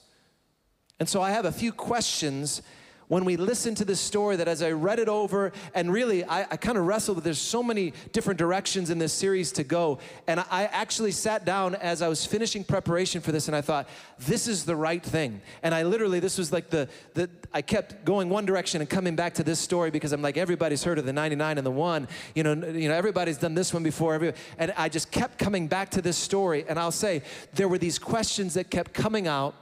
And 0.99 1.09
so 1.09 1.21
I 1.21 1.31
have 1.31 1.45
a 1.45 1.53
few 1.53 1.73
questions 1.73 2.63
when 3.09 3.25
we 3.25 3.37
listen 3.37 3.75
to 3.77 3.85
this 3.85 4.01
story 4.01 4.37
that 4.37 4.49
as 4.49 4.63
I 4.63 4.73
read 4.73 4.99
it 4.99 5.09
over, 5.09 5.53
and 5.75 5.93
really 5.93 6.25
I, 6.25 6.43
I 6.43 6.57
kind 6.57 6.77
of 6.77 6.87
wrestled 6.87 7.17
with 7.17 7.25
there's 7.25 7.39
so 7.39 7.63
many 7.63 7.93
different 8.13 8.39
directions 8.39 8.91
in 8.91 8.99
this 8.99 9.13
series 9.13 9.53
to 9.53 9.65
go. 9.65 9.99
And 10.27 10.41
I 10.51 10.65
actually 10.65 11.13
sat 11.13 11.45
down 11.45 11.77
as 11.77 12.03
I 12.03 12.09
was 12.09 12.27
finishing 12.27 12.65
preparation 12.65 13.21
for 13.21 13.33
this 13.33 13.47
and 13.47 13.57
I 13.57 13.61
thought, 13.61 13.89
this 14.19 14.49
is 14.49 14.65
the 14.65 14.75
right 14.75 15.03
thing. 15.03 15.41
And 15.63 15.75
I 15.75 15.85
literally, 15.85 16.19
this 16.19 16.37
was 16.37 16.53
like 16.53 16.71
the, 16.71 16.89
the 17.15 17.31
I 17.53 17.63
kept 17.63 18.05
going 18.05 18.29
one 18.29 18.45
direction 18.45 18.81
and 18.81 18.91
coming 18.91 19.15
back 19.15 19.35
to 19.35 19.45
this 19.45 19.61
story 19.61 19.91
because 19.91 20.13
I'm 20.13 20.23
like, 20.23 20.37
everybody's 20.37 20.83
heard 20.83 20.99
of 20.99 21.07
the 21.07 21.13
99 21.13 21.59
and 21.59 21.67
the 21.67 21.71
one. 21.71 22.09
You 22.35 22.43
know, 22.43 22.55
you 22.55 22.89
know, 22.89 22.95
everybody's 22.95 23.39
done 23.39 23.55
this 23.55 23.73
one 23.73 23.83
before. 23.83 24.33
And 24.59 24.73
I 24.77 24.89
just 24.89 25.13
kept 25.13 25.39
coming 25.39 25.69
back 25.69 25.91
to 25.91 26.03
this 26.03 26.17
story. 26.17 26.65
And 26.69 26.79
I'll 26.79 26.91
say, 26.91 27.23
there 27.55 27.69
were 27.69 27.79
these 27.79 27.99
questions 27.99 28.55
that 28.55 28.71
kept 28.71 28.93
coming 28.93 29.29
out 29.29 29.55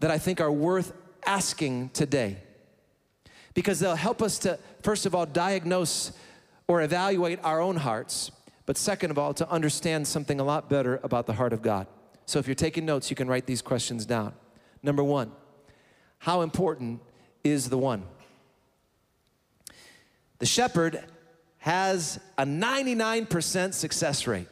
that 0.00 0.10
I 0.10 0.18
think 0.18 0.40
are 0.40 0.52
worth 0.52 0.92
asking 1.26 1.90
today 1.90 2.38
because 3.54 3.80
they'll 3.80 3.96
help 3.96 4.22
us 4.22 4.38
to, 4.40 4.58
first 4.82 5.06
of 5.06 5.14
all, 5.14 5.26
diagnose 5.26 6.12
or 6.68 6.82
evaluate 6.82 7.38
our 7.42 7.60
own 7.60 7.76
hearts, 7.76 8.30
but 8.66 8.76
second 8.76 9.10
of 9.10 9.18
all, 9.18 9.34
to 9.34 9.48
understand 9.50 10.06
something 10.06 10.38
a 10.38 10.44
lot 10.44 10.70
better 10.70 11.00
about 11.02 11.26
the 11.26 11.32
heart 11.32 11.52
of 11.52 11.62
God. 11.62 11.86
So 12.26 12.38
if 12.38 12.46
you're 12.46 12.54
taking 12.54 12.86
notes, 12.86 13.10
you 13.10 13.16
can 13.16 13.26
write 13.26 13.46
these 13.46 13.60
questions 13.60 14.06
down. 14.06 14.34
Number 14.82 15.02
one, 15.02 15.32
how 16.18 16.42
important 16.42 17.00
is 17.42 17.68
the 17.68 17.78
one? 17.78 18.04
The 20.38 20.46
shepherd 20.46 21.02
has 21.58 22.18
a 22.38 22.44
99% 22.44 23.74
success 23.74 24.26
rate, 24.26 24.48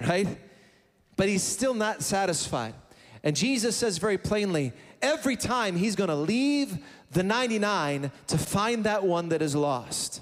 right? 0.00 0.28
But 1.16 1.28
he's 1.28 1.42
still 1.42 1.74
not 1.74 2.02
satisfied. 2.02 2.74
And 3.22 3.34
Jesus 3.34 3.76
says 3.76 3.98
very 3.98 4.16
plainly, 4.16 4.72
every 5.02 5.36
time 5.36 5.76
he's 5.76 5.96
gonna 5.96 6.16
leave 6.16 6.78
the 7.12 7.22
99 7.22 8.10
to 8.28 8.38
find 8.38 8.84
that 8.84 9.04
one 9.04 9.30
that 9.30 9.42
is 9.42 9.54
lost. 9.54 10.20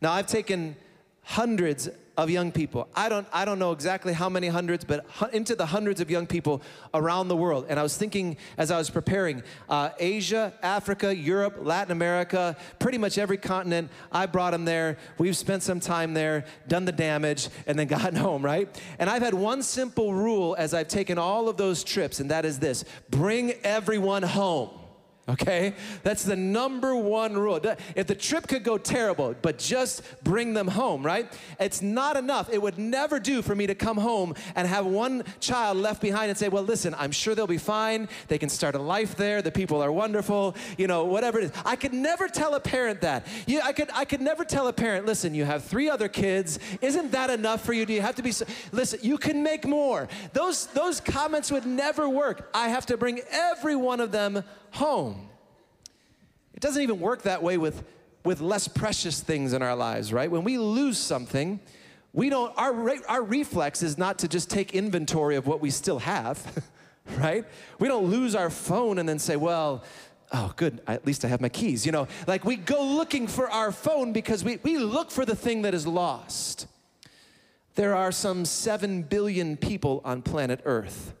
Now, 0.00 0.12
I've 0.12 0.26
taken 0.26 0.76
hundreds 1.22 1.88
of 2.18 2.28
young 2.28 2.50
people. 2.50 2.88
I 2.96 3.08
don't, 3.08 3.28
I 3.32 3.44
don't 3.44 3.60
know 3.60 3.70
exactly 3.70 4.12
how 4.12 4.28
many 4.28 4.48
hundreds, 4.48 4.84
but 4.84 5.06
into 5.32 5.54
the 5.54 5.66
hundreds 5.66 6.00
of 6.00 6.10
young 6.10 6.26
people 6.26 6.62
around 6.92 7.28
the 7.28 7.36
world. 7.36 7.66
And 7.68 7.78
I 7.78 7.84
was 7.84 7.96
thinking 7.96 8.36
as 8.58 8.72
I 8.72 8.76
was 8.76 8.90
preparing 8.90 9.44
uh, 9.68 9.90
Asia, 10.00 10.52
Africa, 10.60 11.14
Europe, 11.14 11.58
Latin 11.60 11.92
America, 11.92 12.56
pretty 12.80 12.98
much 12.98 13.18
every 13.18 13.36
continent, 13.36 13.88
I 14.10 14.26
brought 14.26 14.50
them 14.50 14.64
there. 14.64 14.98
We've 15.16 15.36
spent 15.36 15.62
some 15.62 15.78
time 15.78 16.12
there, 16.12 16.44
done 16.66 16.84
the 16.84 16.92
damage, 16.92 17.50
and 17.68 17.78
then 17.78 17.86
gotten 17.98 18.16
home, 18.16 18.44
right? 18.44 18.68
And 18.98 19.08
I've 19.08 19.22
had 19.22 19.34
one 19.34 19.62
simple 19.62 20.12
rule 20.12 20.56
as 20.58 20.74
I've 20.74 20.88
taken 20.88 21.18
all 21.18 21.48
of 21.48 21.56
those 21.56 21.84
trips, 21.84 22.18
and 22.18 22.30
that 22.32 22.44
is 22.44 22.58
this 22.58 22.84
bring 23.10 23.52
everyone 23.62 24.24
home 24.24 24.70
okay? 25.28 25.74
That's 26.02 26.24
the 26.24 26.36
number 26.36 26.96
one 26.96 27.36
rule. 27.36 27.60
If 27.94 28.06
the 28.06 28.14
trip 28.14 28.48
could 28.48 28.64
go 28.64 28.78
terrible, 28.78 29.34
but 29.42 29.58
just 29.58 30.02
bring 30.24 30.54
them 30.54 30.68
home, 30.68 31.04
right? 31.04 31.30
It's 31.60 31.82
not 31.82 32.16
enough. 32.16 32.48
It 32.52 32.60
would 32.60 32.78
never 32.78 33.20
do 33.20 33.42
for 33.42 33.54
me 33.54 33.66
to 33.66 33.74
come 33.74 33.96
home 33.96 34.34
and 34.56 34.66
have 34.66 34.86
one 34.86 35.24
child 35.40 35.76
left 35.76 36.00
behind 36.00 36.30
and 36.30 36.38
say, 36.38 36.48
well, 36.48 36.62
listen, 36.62 36.94
I'm 36.98 37.12
sure 37.12 37.34
they'll 37.34 37.46
be 37.46 37.58
fine. 37.58 38.08
They 38.28 38.38
can 38.38 38.48
start 38.48 38.74
a 38.74 38.78
life 38.78 39.16
there. 39.16 39.42
The 39.42 39.52
people 39.52 39.82
are 39.82 39.92
wonderful, 39.92 40.56
you 40.76 40.86
know, 40.86 41.04
whatever 41.04 41.38
it 41.38 41.44
is. 41.44 41.52
I 41.64 41.76
could 41.76 41.92
never 41.92 42.28
tell 42.28 42.54
a 42.54 42.60
parent 42.60 43.00
that. 43.02 43.26
You, 43.46 43.60
I, 43.62 43.72
could, 43.72 43.90
I 43.94 44.04
could 44.04 44.20
never 44.20 44.44
tell 44.44 44.68
a 44.68 44.72
parent, 44.72 45.06
listen, 45.06 45.34
you 45.34 45.44
have 45.44 45.64
three 45.64 45.90
other 45.90 46.08
kids. 46.08 46.58
Isn't 46.80 47.12
that 47.12 47.30
enough 47.30 47.64
for 47.64 47.72
you? 47.72 47.84
Do 47.84 47.92
you 47.92 48.00
have 48.00 48.14
to 48.16 48.22
be, 48.22 48.32
so, 48.32 48.46
listen, 48.72 49.00
you 49.02 49.18
can 49.18 49.42
make 49.42 49.66
more. 49.66 50.08
Those, 50.32 50.66
those 50.68 51.00
comments 51.00 51.50
would 51.50 51.66
never 51.66 52.08
work. 52.08 52.48
I 52.54 52.68
have 52.68 52.86
to 52.86 52.96
bring 52.96 53.20
every 53.30 53.76
one 53.76 54.00
of 54.00 54.12
them 54.12 54.44
home. 54.72 55.28
It 56.54 56.60
doesn't 56.60 56.82
even 56.82 57.00
work 57.00 57.22
that 57.22 57.42
way 57.42 57.56
with, 57.56 57.84
with 58.24 58.40
less 58.40 58.66
precious 58.68 59.20
things 59.20 59.52
in 59.52 59.62
our 59.62 59.76
lives, 59.76 60.12
right? 60.12 60.30
When 60.30 60.44
we 60.44 60.58
lose 60.58 60.98
something, 60.98 61.60
we 62.12 62.30
don't, 62.30 62.52
our, 62.56 62.96
our 63.08 63.22
reflex 63.22 63.82
is 63.82 63.96
not 63.96 64.18
to 64.20 64.28
just 64.28 64.50
take 64.50 64.74
inventory 64.74 65.36
of 65.36 65.46
what 65.46 65.60
we 65.60 65.70
still 65.70 66.00
have, 66.00 66.64
right? 67.18 67.44
We 67.78 67.86
don't 67.88 68.06
lose 68.06 68.34
our 68.34 68.50
phone 68.50 68.98
and 68.98 69.08
then 69.08 69.18
say, 69.18 69.36
well, 69.36 69.84
oh, 70.32 70.52
good, 70.56 70.80
at 70.86 71.06
least 71.06 71.24
I 71.24 71.28
have 71.28 71.40
my 71.40 71.48
keys. 71.48 71.86
You 71.86 71.92
know, 71.92 72.08
like 72.26 72.44
we 72.44 72.56
go 72.56 72.82
looking 72.84 73.26
for 73.26 73.50
our 73.50 73.72
phone 73.72 74.12
because 74.12 74.42
we, 74.44 74.58
we 74.62 74.78
look 74.78 75.10
for 75.10 75.24
the 75.24 75.36
thing 75.36 75.62
that 75.62 75.74
is 75.74 75.86
lost. 75.86 76.66
There 77.74 77.94
are 77.94 78.10
some 78.10 78.44
7 78.44 79.02
billion 79.02 79.56
people 79.56 80.00
on 80.04 80.22
planet 80.22 80.60
Earth. 80.64 81.14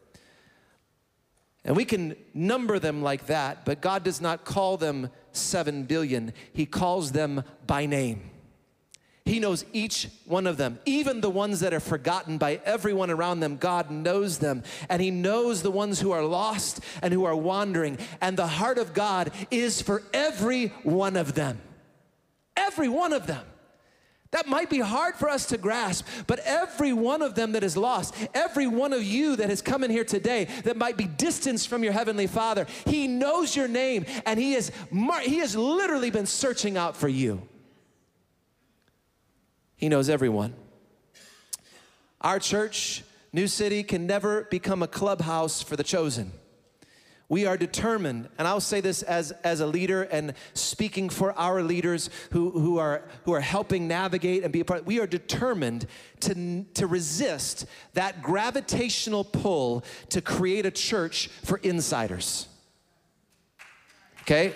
And 1.68 1.76
we 1.76 1.84
can 1.84 2.16
number 2.32 2.78
them 2.78 3.02
like 3.02 3.26
that, 3.26 3.66
but 3.66 3.82
God 3.82 4.02
does 4.02 4.22
not 4.22 4.46
call 4.46 4.78
them 4.78 5.10
7 5.32 5.82
billion. 5.82 6.32
He 6.54 6.64
calls 6.64 7.12
them 7.12 7.44
by 7.66 7.84
name. 7.84 8.22
He 9.26 9.38
knows 9.38 9.66
each 9.74 10.08
one 10.24 10.46
of 10.46 10.56
them, 10.56 10.78
even 10.86 11.20
the 11.20 11.28
ones 11.28 11.60
that 11.60 11.74
are 11.74 11.80
forgotten 11.80 12.38
by 12.38 12.62
everyone 12.64 13.10
around 13.10 13.40
them. 13.40 13.58
God 13.58 13.90
knows 13.90 14.38
them, 14.38 14.62
and 14.88 15.02
He 15.02 15.10
knows 15.10 15.60
the 15.60 15.70
ones 15.70 16.00
who 16.00 16.10
are 16.10 16.24
lost 16.24 16.80
and 17.02 17.12
who 17.12 17.26
are 17.26 17.36
wandering. 17.36 17.98
And 18.22 18.38
the 18.38 18.46
heart 18.46 18.78
of 18.78 18.94
God 18.94 19.30
is 19.50 19.82
for 19.82 20.02
every 20.14 20.68
one 20.84 21.16
of 21.16 21.34
them. 21.34 21.60
Every 22.56 22.88
one 22.88 23.12
of 23.12 23.26
them. 23.26 23.44
That 24.30 24.46
might 24.46 24.68
be 24.68 24.80
hard 24.80 25.14
for 25.14 25.28
us 25.28 25.46
to 25.46 25.56
grasp, 25.56 26.06
but 26.26 26.40
every 26.40 26.92
one 26.92 27.22
of 27.22 27.34
them 27.34 27.52
that 27.52 27.64
is 27.64 27.76
lost, 27.76 28.14
every 28.34 28.66
one 28.66 28.92
of 28.92 29.02
you 29.02 29.36
that 29.36 29.48
has 29.48 29.62
come 29.62 29.82
in 29.82 29.90
here 29.90 30.04
today 30.04 30.48
that 30.64 30.76
might 30.76 30.98
be 30.98 31.04
distanced 31.06 31.68
from 31.68 31.82
your 31.82 31.94
heavenly 31.94 32.26
Father, 32.26 32.66
He 32.84 33.08
knows 33.08 33.56
your 33.56 33.68
name 33.68 34.04
and 34.26 34.38
He 34.38 34.52
has, 34.52 34.70
he 35.22 35.38
has 35.38 35.56
literally 35.56 36.10
been 36.10 36.26
searching 36.26 36.76
out 36.76 36.96
for 36.96 37.08
you. 37.08 37.40
He 39.76 39.88
knows 39.88 40.10
everyone. 40.10 40.54
Our 42.20 42.38
church, 42.38 43.04
New 43.32 43.46
City, 43.46 43.82
can 43.82 44.06
never 44.06 44.44
become 44.44 44.82
a 44.82 44.88
clubhouse 44.88 45.62
for 45.62 45.76
the 45.76 45.84
chosen. 45.84 46.32
We 47.30 47.44
are 47.44 47.58
determined, 47.58 48.30
and 48.38 48.48
I'll 48.48 48.58
say 48.60 48.80
this 48.80 49.02
as, 49.02 49.32
as 49.44 49.60
a 49.60 49.66
leader 49.66 50.04
and 50.04 50.32
speaking 50.54 51.10
for 51.10 51.38
our 51.38 51.62
leaders 51.62 52.08
who, 52.30 52.50
who, 52.50 52.78
are, 52.78 53.02
who 53.24 53.32
are 53.32 53.40
helping 53.40 53.86
navigate 53.86 54.44
and 54.44 54.52
be 54.52 54.60
a 54.60 54.64
part, 54.64 54.86
we 54.86 54.98
are 54.98 55.06
determined 55.06 55.86
to, 56.20 56.64
to 56.72 56.86
resist 56.86 57.66
that 57.92 58.22
gravitational 58.22 59.24
pull 59.24 59.84
to 60.08 60.22
create 60.22 60.64
a 60.64 60.70
church 60.70 61.28
for 61.44 61.58
insiders. 61.58 62.48
Okay? 64.22 64.54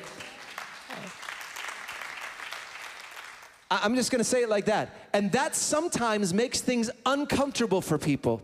I'm 3.70 3.94
just 3.96 4.10
gonna 4.10 4.24
say 4.24 4.42
it 4.42 4.48
like 4.48 4.66
that. 4.66 4.94
And 5.12 5.30
that 5.32 5.54
sometimes 5.56 6.32
makes 6.32 6.62
things 6.62 6.90
uncomfortable 7.04 7.82
for 7.82 7.98
people 7.98 8.42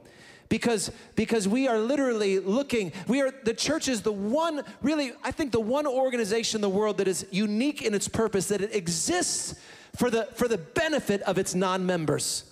because 0.48 0.90
because 1.14 1.46
we 1.46 1.68
are 1.68 1.78
literally 1.78 2.38
looking 2.38 2.92
we 3.06 3.20
are 3.20 3.30
the 3.44 3.54
church 3.54 3.88
is 3.88 4.02
the 4.02 4.12
one 4.12 4.62
really 4.82 5.12
i 5.22 5.30
think 5.30 5.52
the 5.52 5.60
one 5.60 5.86
organization 5.86 6.58
in 6.58 6.62
the 6.62 6.68
world 6.68 6.98
that 6.98 7.08
is 7.08 7.26
unique 7.30 7.82
in 7.82 7.94
its 7.94 8.08
purpose 8.08 8.48
that 8.48 8.60
it 8.60 8.74
exists 8.74 9.54
for 9.96 10.10
the 10.10 10.26
for 10.34 10.48
the 10.48 10.58
benefit 10.58 11.20
of 11.22 11.38
its 11.38 11.54
non-members 11.54 12.47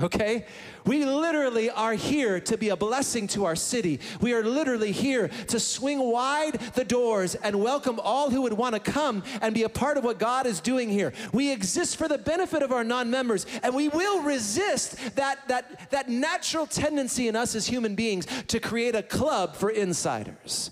okay? 0.00 0.44
We 0.84 1.04
literally 1.04 1.70
are 1.70 1.94
here 1.94 2.40
to 2.40 2.56
be 2.56 2.70
a 2.70 2.76
blessing 2.76 3.26
to 3.28 3.44
our 3.44 3.56
city. 3.56 4.00
We 4.20 4.32
are 4.32 4.42
literally 4.42 4.92
here 4.92 5.28
to 5.48 5.60
swing 5.60 6.00
wide 6.00 6.54
the 6.74 6.84
doors 6.84 7.34
and 7.36 7.62
welcome 7.62 8.00
all 8.00 8.30
who 8.30 8.42
would 8.42 8.52
want 8.52 8.74
to 8.74 8.80
come 8.80 9.22
and 9.40 9.54
be 9.54 9.62
a 9.62 9.68
part 9.68 9.96
of 9.96 10.04
what 10.04 10.18
God 10.18 10.46
is 10.46 10.60
doing 10.60 10.88
here. 10.88 11.12
We 11.32 11.52
exist 11.52 11.96
for 11.96 12.08
the 12.08 12.18
benefit 12.18 12.62
of 12.62 12.72
our 12.72 12.84
non-members 12.84 13.46
and 13.62 13.74
we 13.74 13.88
will 13.88 14.22
resist 14.22 14.96
that 15.16 15.46
that 15.48 15.90
that 15.90 16.08
natural 16.08 16.66
tendency 16.66 17.28
in 17.28 17.36
us 17.36 17.54
as 17.54 17.66
human 17.66 17.94
beings 17.94 18.26
to 18.48 18.60
create 18.60 18.94
a 18.94 19.02
club 19.02 19.56
for 19.56 19.70
insiders. 19.70 20.70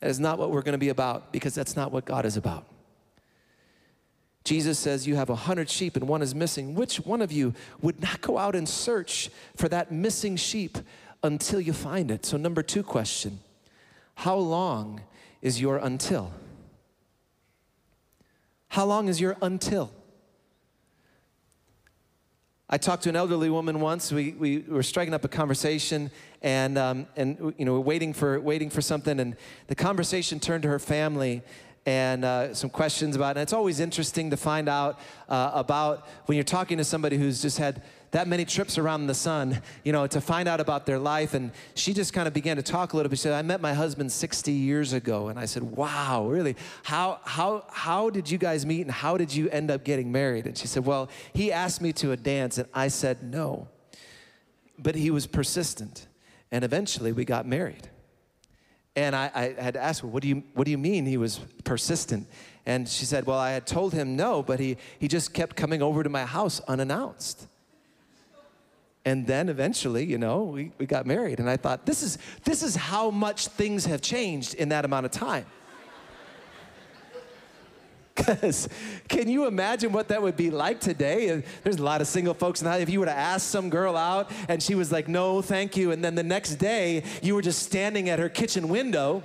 That 0.00 0.10
is 0.10 0.20
not 0.20 0.38
what 0.38 0.50
we're 0.50 0.62
going 0.62 0.72
to 0.72 0.78
be 0.78 0.90
about 0.90 1.32
because 1.32 1.54
that's 1.54 1.76
not 1.76 1.92
what 1.92 2.04
God 2.04 2.26
is 2.26 2.36
about. 2.36 2.66
Jesus 4.44 4.78
says, 4.78 5.06
You 5.06 5.16
have 5.16 5.30
a 5.30 5.34
hundred 5.34 5.70
sheep 5.70 5.96
and 5.96 6.06
one 6.06 6.22
is 6.22 6.34
missing. 6.34 6.74
Which 6.74 6.98
one 6.98 7.22
of 7.22 7.32
you 7.32 7.54
would 7.80 8.00
not 8.00 8.20
go 8.20 8.38
out 8.38 8.54
and 8.54 8.68
search 8.68 9.30
for 9.56 9.68
that 9.70 9.90
missing 9.90 10.36
sheep 10.36 10.78
until 11.22 11.60
you 11.60 11.72
find 11.72 12.10
it? 12.10 12.26
So, 12.26 12.36
number 12.36 12.62
two 12.62 12.82
question 12.82 13.40
How 14.16 14.36
long 14.36 15.00
is 15.40 15.60
your 15.60 15.78
until? 15.78 16.32
How 18.68 18.84
long 18.84 19.08
is 19.08 19.20
your 19.20 19.36
until? 19.40 19.92
I 22.68 22.78
talked 22.78 23.04
to 23.04 23.08
an 23.08 23.14
elderly 23.14 23.50
woman 23.50 23.78
once. 23.80 24.10
We, 24.10 24.32
we 24.32 24.58
were 24.66 24.82
striking 24.82 25.14
up 25.14 25.22
a 25.24 25.28
conversation, 25.28 26.10
and, 26.42 26.76
um, 26.76 27.06
and 27.14 27.54
you 27.56 27.64
know, 27.64 27.74
we're 27.74 27.80
waiting 27.80 28.12
for, 28.12 28.40
waiting 28.40 28.70
for 28.70 28.80
something, 28.80 29.20
and 29.20 29.36
the 29.68 29.74
conversation 29.74 30.40
turned 30.40 30.62
to 30.62 30.68
her 30.68 30.78
family, 30.78 31.42
and 31.86 32.24
uh, 32.24 32.54
some 32.54 32.70
questions 32.70 33.14
about. 33.14 33.36
And 33.36 33.42
it's 33.42 33.52
always 33.52 33.80
interesting 33.80 34.30
to 34.30 34.36
find 34.36 34.68
out 34.68 34.98
uh, 35.28 35.50
about 35.54 36.06
when 36.26 36.36
you're 36.36 36.44
talking 36.44 36.78
to 36.78 36.84
somebody 36.84 37.18
who's 37.18 37.42
just 37.42 37.58
had 37.58 37.82
that 38.12 38.28
many 38.28 38.44
trips 38.44 38.78
around 38.78 39.08
the 39.08 39.14
sun, 39.14 39.60
you 39.82 39.92
know, 39.92 40.06
to 40.06 40.20
find 40.20 40.48
out 40.48 40.60
about 40.60 40.86
their 40.86 41.00
life. 41.00 41.34
And 41.34 41.50
she 41.74 41.92
just 41.92 42.12
kind 42.12 42.28
of 42.28 42.32
began 42.32 42.56
to 42.56 42.62
talk 42.62 42.92
a 42.92 42.96
little 42.96 43.10
bit. 43.10 43.18
She 43.18 43.24
said, 43.24 43.32
I 43.32 43.42
met 43.42 43.60
my 43.60 43.74
husband 43.74 44.12
60 44.12 44.52
years 44.52 44.92
ago. 44.92 45.28
And 45.28 45.38
I 45.38 45.46
said, 45.46 45.64
wow, 45.64 46.28
really? 46.28 46.54
How, 46.84 47.18
how, 47.24 47.64
how 47.68 48.10
did 48.10 48.30
you 48.30 48.38
guys 48.38 48.64
meet 48.64 48.82
and 48.82 48.90
how 48.90 49.16
did 49.16 49.34
you 49.34 49.50
end 49.50 49.68
up 49.68 49.82
getting 49.82 50.12
married? 50.12 50.46
And 50.46 50.56
she 50.56 50.68
said, 50.68 50.86
well, 50.86 51.08
he 51.32 51.50
asked 51.50 51.82
me 51.82 51.92
to 51.94 52.12
a 52.12 52.16
dance 52.16 52.56
and 52.56 52.68
I 52.72 52.86
said 52.86 53.24
no. 53.24 53.66
But 54.78 54.94
he 54.94 55.10
was 55.10 55.26
persistent. 55.26 56.06
And 56.52 56.62
eventually 56.64 57.10
we 57.10 57.24
got 57.24 57.46
married. 57.48 57.88
And 58.96 59.16
I, 59.16 59.30
I 59.34 59.62
had 59.62 59.76
ask 59.76 60.02
her, 60.02 60.08
what 60.08 60.22
do, 60.22 60.28
you, 60.28 60.42
what 60.54 60.64
do 60.64 60.70
you 60.70 60.78
mean 60.78 61.04
he 61.04 61.16
was 61.16 61.40
persistent? 61.64 62.28
And 62.66 62.88
she 62.88 63.04
said, 63.04 63.26
Well, 63.26 63.38
I 63.38 63.50
had 63.50 63.66
told 63.66 63.92
him 63.92 64.16
no, 64.16 64.42
but 64.42 64.58
he, 64.60 64.76
he 64.98 65.08
just 65.08 65.34
kept 65.34 65.56
coming 65.56 65.82
over 65.82 66.02
to 66.02 66.08
my 66.08 66.24
house 66.24 66.60
unannounced. 66.60 67.46
And 69.04 69.26
then 69.26 69.50
eventually, 69.50 70.04
you 70.04 70.16
know, 70.16 70.44
we, 70.44 70.72
we 70.78 70.86
got 70.86 71.04
married. 71.04 71.38
And 71.38 71.50
I 71.50 71.58
thought, 71.58 71.84
this 71.84 72.02
is, 72.02 72.16
this 72.44 72.62
is 72.62 72.74
how 72.74 73.10
much 73.10 73.48
things 73.48 73.84
have 73.84 74.00
changed 74.00 74.54
in 74.54 74.70
that 74.70 74.86
amount 74.86 75.04
of 75.04 75.12
time. 75.12 75.44
Because 78.14 78.68
can 79.08 79.28
you 79.28 79.46
imagine 79.46 79.92
what 79.92 80.08
that 80.08 80.22
would 80.22 80.36
be 80.36 80.50
like 80.50 80.80
today? 80.80 81.42
There's 81.64 81.76
a 81.76 81.82
lot 81.82 82.00
of 82.00 82.06
single 82.06 82.34
folks 82.34 82.60
house. 82.60 82.80
If 82.80 82.88
you 82.88 83.00
were 83.00 83.06
to 83.06 83.12
ask 83.12 83.48
some 83.48 83.70
girl 83.70 83.96
out 83.96 84.30
and 84.48 84.62
she 84.62 84.74
was 84.74 84.92
like, 84.92 85.08
no, 85.08 85.42
thank 85.42 85.76
you, 85.76 85.90
and 85.90 86.04
then 86.04 86.14
the 86.14 86.22
next 86.22 86.56
day 86.56 87.02
you 87.22 87.34
were 87.34 87.42
just 87.42 87.62
standing 87.62 88.08
at 88.08 88.18
her 88.18 88.28
kitchen 88.28 88.68
window, 88.68 89.22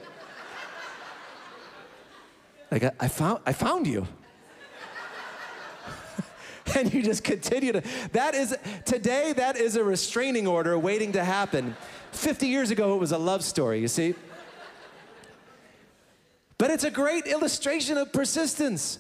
like, 2.72 2.84
I, 2.84 2.92
I 3.00 3.08
found, 3.08 3.40
I 3.46 3.54
found 3.54 3.88
you. 3.88 4.08
and 6.76 6.94
you 6.94 7.02
just 7.02 7.24
continue 7.24 7.72
to, 7.74 7.84
that 8.12 8.36
is, 8.36 8.56
today, 8.86 9.34
that 9.34 9.56
is 9.56 9.76
a 9.76 9.84
restraining 9.84 10.46
order 10.46 10.78
waiting 10.78 11.12
to 11.14 11.24
happen. 11.24 11.76
50 12.12 12.48
years 12.48 12.72
ago, 12.72 12.96
it 12.96 13.00
was 13.00 13.12
a 13.12 13.18
love 13.18 13.44
story, 13.44 13.80
you 13.80 13.88
see? 13.88 14.14
But 16.60 16.72
it's 16.72 16.84
a 16.84 16.92
great 16.92 17.26
illustration 17.26 17.98
of 17.98 18.12
persistence. 18.12 19.00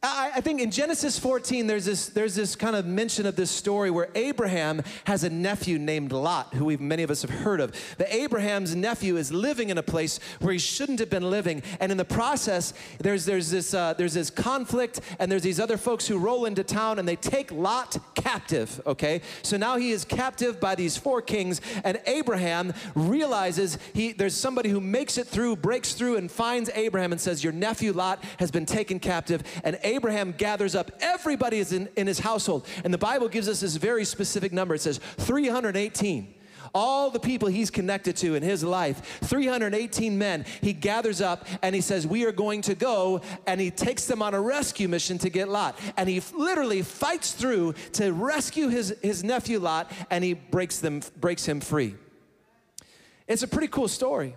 I, 0.00 0.32
I, 0.36 0.40
think 0.40 0.60
in 0.60 0.70
Genesis 0.70 1.18
14, 1.18 1.66
there's 1.66 1.84
this, 1.84 2.06
there's 2.06 2.36
this 2.36 2.54
kind 2.54 2.76
of 2.76 2.86
mention 2.86 3.26
of 3.26 3.34
this 3.34 3.50
story 3.50 3.90
where 3.90 4.10
Abraham 4.14 4.82
has 5.04 5.24
a 5.24 5.30
nephew 5.30 5.76
named 5.76 6.12
Lot, 6.12 6.54
who 6.54 6.76
many 6.78 7.02
of 7.02 7.10
us 7.10 7.22
have 7.22 7.32
heard 7.32 7.60
of. 7.60 7.72
But 7.98 8.12
Abraham's 8.12 8.76
nephew 8.76 9.16
is 9.16 9.32
living 9.32 9.70
in 9.70 9.78
a 9.78 9.82
place 9.82 10.20
where 10.38 10.52
he 10.52 10.58
shouldn't 10.60 11.00
have 11.00 11.10
been 11.10 11.28
living. 11.28 11.64
And 11.80 11.90
in 11.90 11.98
the 11.98 12.04
process, 12.04 12.74
there's, 13.00 13.24
there's, 13.24 13.50
this, 13.50 13.74
uh, 13.74 13.94
there's 13.94 14.14
this 14.14 14.30
conflict, 14.30 15.00
and 15.18 15.32
there's 15.32 15.42
these 15.42 15.58
other 15.58 15.76
folks 15.76 16.06
who 16.06 16.18
roll 16.18 16.44
into 16.44 16.62
town 16.62 17.00
and 17.00 17.08
they 17.08 17.16
take 17.16 17.50
Lot 17.50 17.96
captive, 18.14 18.80
okay? 18.86 19.20
So 19.42 19.56
now 19.56 19.78
he 19.78 19.90
is 19.90 20.04
captive 20.04 20.60
by 20.60 20.76
these 20.76 20.96
four 20.96 21.22
kings, 21.22 21.60
and 21.82 22.00
Abraham 22.06 22.72
realizes 22.94 23.78
he, 23.94 24.12
there's 24.12 24.36
somebody 24.36 24.68
who 24.68 24.80
makes 24.80 25.18
it 25.18 25.26
through, 25.26 25.56
breaks 25.56 25.94
through, 25.94 26.18
and 26.18 26.30
finds 26.30 26.70
Abraham 26.74 27.10
and 27.10 27.20
says, 27.20 27.42
Your 27.42 27.52
nephew 27.52 27.92
Lot 27.92 28.22
has 28.38 28.52
been 28.52 28.66
taken 28.66 29.00
captive. 29.00 29.42
And 29.64 29.76
Abraham 29.88 30.32
gathers 30.32 30.74
up 30.74 30.90
everybody 31.00 31.58
is 31.58 31.72
in, 31.72 31.88
in 31.96 32.06
his 32.06 32.18
household. 32.18 32.66
And 32.84 32.92
the 32.92 32.98
Bible 32.98 33.28
gives 33.28 33.48
us 33.48 33.60
this 33.60 33.76
very 33.76 34.04
specific 34.04 34.52
number. 34.52 34.74
It 34.74 34.80
says 34.80 34.98
318 35.18 36.34
all 36.74 37.08
the 37.08 37.18
people 37.18 37.48
he's 37.48 37.70
connected 37.70 38.14
to 38.14 38.34
in 38.34 38.42
his 38.42 38.62
life 38.62 39.20
318 39.24 40.18
men 40.18 40.44
he 40.60 40.74
gathers 40.74 41.22
up 41.22 41.46
and 41.62 41.74
he 41.74 41.80
says 41.80 42.06
we 42.06 42.26
are 42.26 42.32
going 42.32 42.60
to 42.60 42.74
go 42.74 43.22
and 43.46 43.58
he 43.58 43.70
takes 43.70 44.04
them 44.04 44.20
on 44.20 44.34
a 44.34 44.40
rescue 44.40 44.86
mission 44.86 45.16
to 45.16 45.30
get 45.30 45.48
lot 45.48 45.78
and 45.96 46.10
he 46.10 46.20
literally 46.36 46.82
fights 46.82 47.32
through 47.32 47.72
to 47.92 48.12
rescue 48.12 48.68
his, 48.68 48.94
his 49.02 49.24
nephew 49.24 49.58
lot 49.58 49.90
and 50.10 50.22
he 50.22 50.34
breaks 50.34 50.78
them 50.78 51.00
breaks 51.16 51.46
him 51.46 51.58
free 51.58 51.94
it's 53.26 53.42
a 53.42 53.48
pretty 53.48 53.68
cool 53.68 53.88
story 53.88 54.36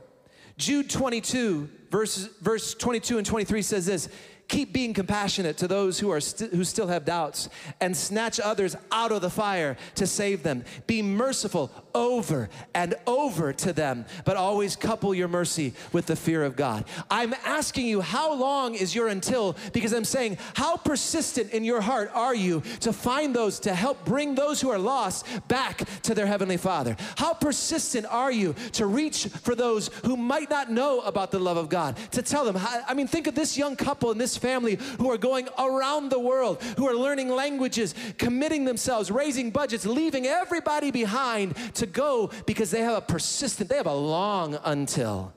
jude 0.57 0.89
22 0.89 1.69
verse, 1.91 2.29
verse 2.41 2.73
22 2.73 3.17
and 3.17 3.27
23 3.27 3.61
says 3.61 3.85
this 3.85 4.09
Keep 4.51 4.73
being 4.73 4.93
compassionate 4.93 5.55
to 5.59 5.67
those 5.69 5.97
who, 5.97 6.09
are 6.09 6.19
st- 6.19 6.51
who 6.51 6.65
still 6.65 6.87
have 6.87 7.05
doubts 7.05 7.47
and 7.79 7.95
snatch 7.95 8.37
others 8.37 8.75
out 8.91 9.13
of 9.13 9.21
the 9.21 9.29
fire 9.29 9.77
to 9.95 10.05
save 10.05 10.43
them. 10.43 10.65
Be 10.87 11.01
merciful 11.01 11.71
over 11.95 12.49
and 12.73 12.95
over 13.07 13.53
to 13.53 13.71
them, 13.71 14.03
but 14.25 14.35
always 14.35 14.75
couple 14.75 15.15
your 15.15 15.29
mercy 15.29 15.73
with 15.93 16.05
the 16.05 16.17
fear 16.17 16.43
of 16.43 16.57
God. 16.57 16.83
I'm 17.09 17.33
asking 17.45 17.85
you, 17.85 18.01
how 18.01 18.33
long 18.33 18.75
is 18.75 18.93
your 18.93 19.07
until? 19.07 19.55
Because 19.71 19.93
I'm 19.93 20.03
saying, 20.03 20.37
how 20.53 20.75
persistent 20.75 21.51
in 21.51 21.63
your 21.63 21.79
heart 21.79 22.11
are 22.13 22.35
you 22.35 22.61
to 22.81 22.91
find 22.91 23.33
those, 23.33 23.57
to 23.61 23.73
help 23.73 24.03
bring 24.03 24.35
those 24.35 24.59
who 24.59 24.69
are 24.69 24.77
lost 24.77 25.25
back 25.47 25.87
to 26.01 26.13
their 26.13 26.25
Heavenly 26.25 26.57
Father? 26.57 26.97
How 27.15 27.33
persistent 27.33 28.05
are 28.05 28.33
you 28.33 28.53
to 28.73 28.85
reach 28.85 29.27
for 29.27 29.55
those 29.55 29.87
who 30.03 30.17
might 30.17 30.49
not 30.49 30.69
know 30.69 30.99
about 30.99 31.31
the 31.31 31.39
love 31.39 31.55
of 31.55 31.69
God? 31.69 31.95
To 32.11 32.21
tell 32.21 32.43
them, 32.43 32.57
I 32.61 32.93
mean, 32.93 33.07
think 33.07 33.27
of 33.27 33.35
this 33.35 33.57
young 33.57 33.77
couple 33.77 34.11
in 34.11 34.17
this 34.17 34.40
family 34.41 34.77
who 34.97 35.09
are 35.11 35.17
going 35.17 35.47
around 35.57 36.09
the 36.09 36.19
world, 36.19 36.61
who 36.77 36.87
are 36.87 36.95
learning 36.95 37.29
languages, 37.29 37.95
committing 38.17 38.65
themselves, 38.65 39.11
raising 39.11 39.51
budgets, 39.51 39.85
leaving 39.85 40.25
everybody 40.25 40.91
behind 40.91 41.55
to 41.75 41.85
go 41.85 42.29
because 42.45 42.71
they 42.71 42.81
have 42.81 42.97
a 42.97 43.01
persistent, 43.01 43.69
they 43.69 43.77
have 43.77 43.85
a 43.85 43.93
long 43.93 44.57
until. 44.63 45.33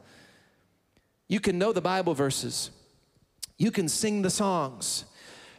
You 1.28 1.40
can 1.40 1.58
know 1.58 1.72
the 1.72 1.80
Bible 1.80 2.14
verses, 2.14 2.70
you 3.58 3.70
can 3.70 3.88
sing 3.88 4.22
the 4.22 4.30
songs. 4.30 5.04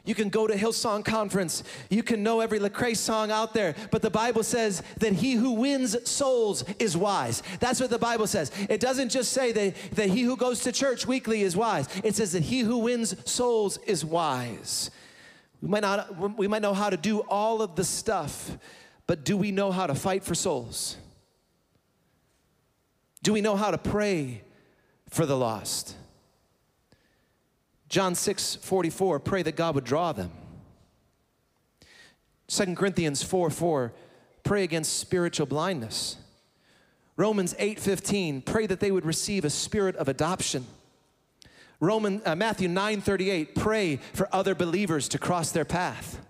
You 0.05 0.13
can 0.13 0.29
go 0.29 0.45
to 0.45 0.53
Hillsong 0.53 1.03
Conference. 1.03 1.63
You 1.89 2.03
can 2.03 2.21
know 2.21 2.39
every 2.39 2.59
Lecrae 2.59 2.95
song 2.95 3.31
out 3.31 3.53
there. 3.53 3.75
But 3.91 4.01
the 4.01 4.09
Bible 4.09 4.43
says 4.43 4.83
that 4.97 5.13
he 5.13 5.33
who 5.33 5.51
wins 5.51 6.09
souls 6.09 6.63
is 6.79 6.95
wise. 6.95 7.41
That's 7.59 7.79
what 7.79 7.89
the 7.89 7.97
Bible 7.97 8.27
says. 8.27 8.51
It 8.69 8.79
doesn't 8.79 9.09
just 9.09 9.33
say 9.33 9.51
that, 9.51 9.75
that 9.93 10.09
he 10.09 10.21
who 10.21 10.37
goes 10.37 10.61
to 10.61 10.71
church 10.71 11.07
weekly 11.07 11.41
is 11.41 11.57
wise. 11.57 11.87
It 12.03 12.15
says 12.15 12.31
that 12.33 12.43
he 12.43 12.59
who 12.59 12.77
wins 12.77 13.15
souls 13.29 13.77
is 13.87 14.05
wise. 14.05 14.91
We 15.61 15.69
might, 15.69 15.81
not, 15.81 16.37
we 16.37 16.47
might 16.47 16.61
know 16.61 16.75
how 16.75 16.91
to 16.91 16.97
do 16.97 17.21
all 17.21 17.63
of 17.63 17.75
the 17.75 17.83
stuff, 17.83 18.55
but 19.07 19.25
do 19.25 19.35
we 19.35 19.51
know 19.51 19.71
how 19.71 19.87
to 19.87 19.95
fight 19.95 20.23
for 20.23 20.35
souls? 20.35 20.97
Do 23.23 23.33
we 23.33 23.41
know 23.41 23.55
how 23.55 23.71
to 23.71 23.79
pray 23.79 24.43
for 25.09 25.25
the 25.25 25.35
lost? 25.35 25.95
John 27.89 28.15
6 28.15 28.55
44, 28.55 29.19
pray 29.19 29.43
that 29.43 29.55
God 29.55 29.75
would 29.75 29.83
draw 29.83 30.11
them. 30.11 30.31
2 32.47 32.75
Corinthians 32.75 33.23
4 33.23 33.49
4, 33.49 33.93
pray 34.43 34.63
against 34.63 34.99
spiritual 34.99 35.45
blindness. 35.45 36.17
Romans 37.17 37.55
8 37.57 37.79
15, 37.79 38.41
pray 38.41 38.67
that 38.67 38.79
they 38.79 38.91
would 38.91 39.05
receive 39.05 39.45
a 39.45 39.49
spirit 39.49 39.95
of 39.95 40.07
adoption. 40.07 40.65
Roman, 41.79 42.21
uh, 42.25 42.35
Matthew 42.35 42.67
9 42.67 43.01
38, 43.01 43.55
pray 43.55 43.97
for 44.13 44.27
other 44.33 44.55
believers 44.55 45.07
to 45.09 45.19
cross 45.19 45.51
their 45.51 45.65
path. 45.65 46.24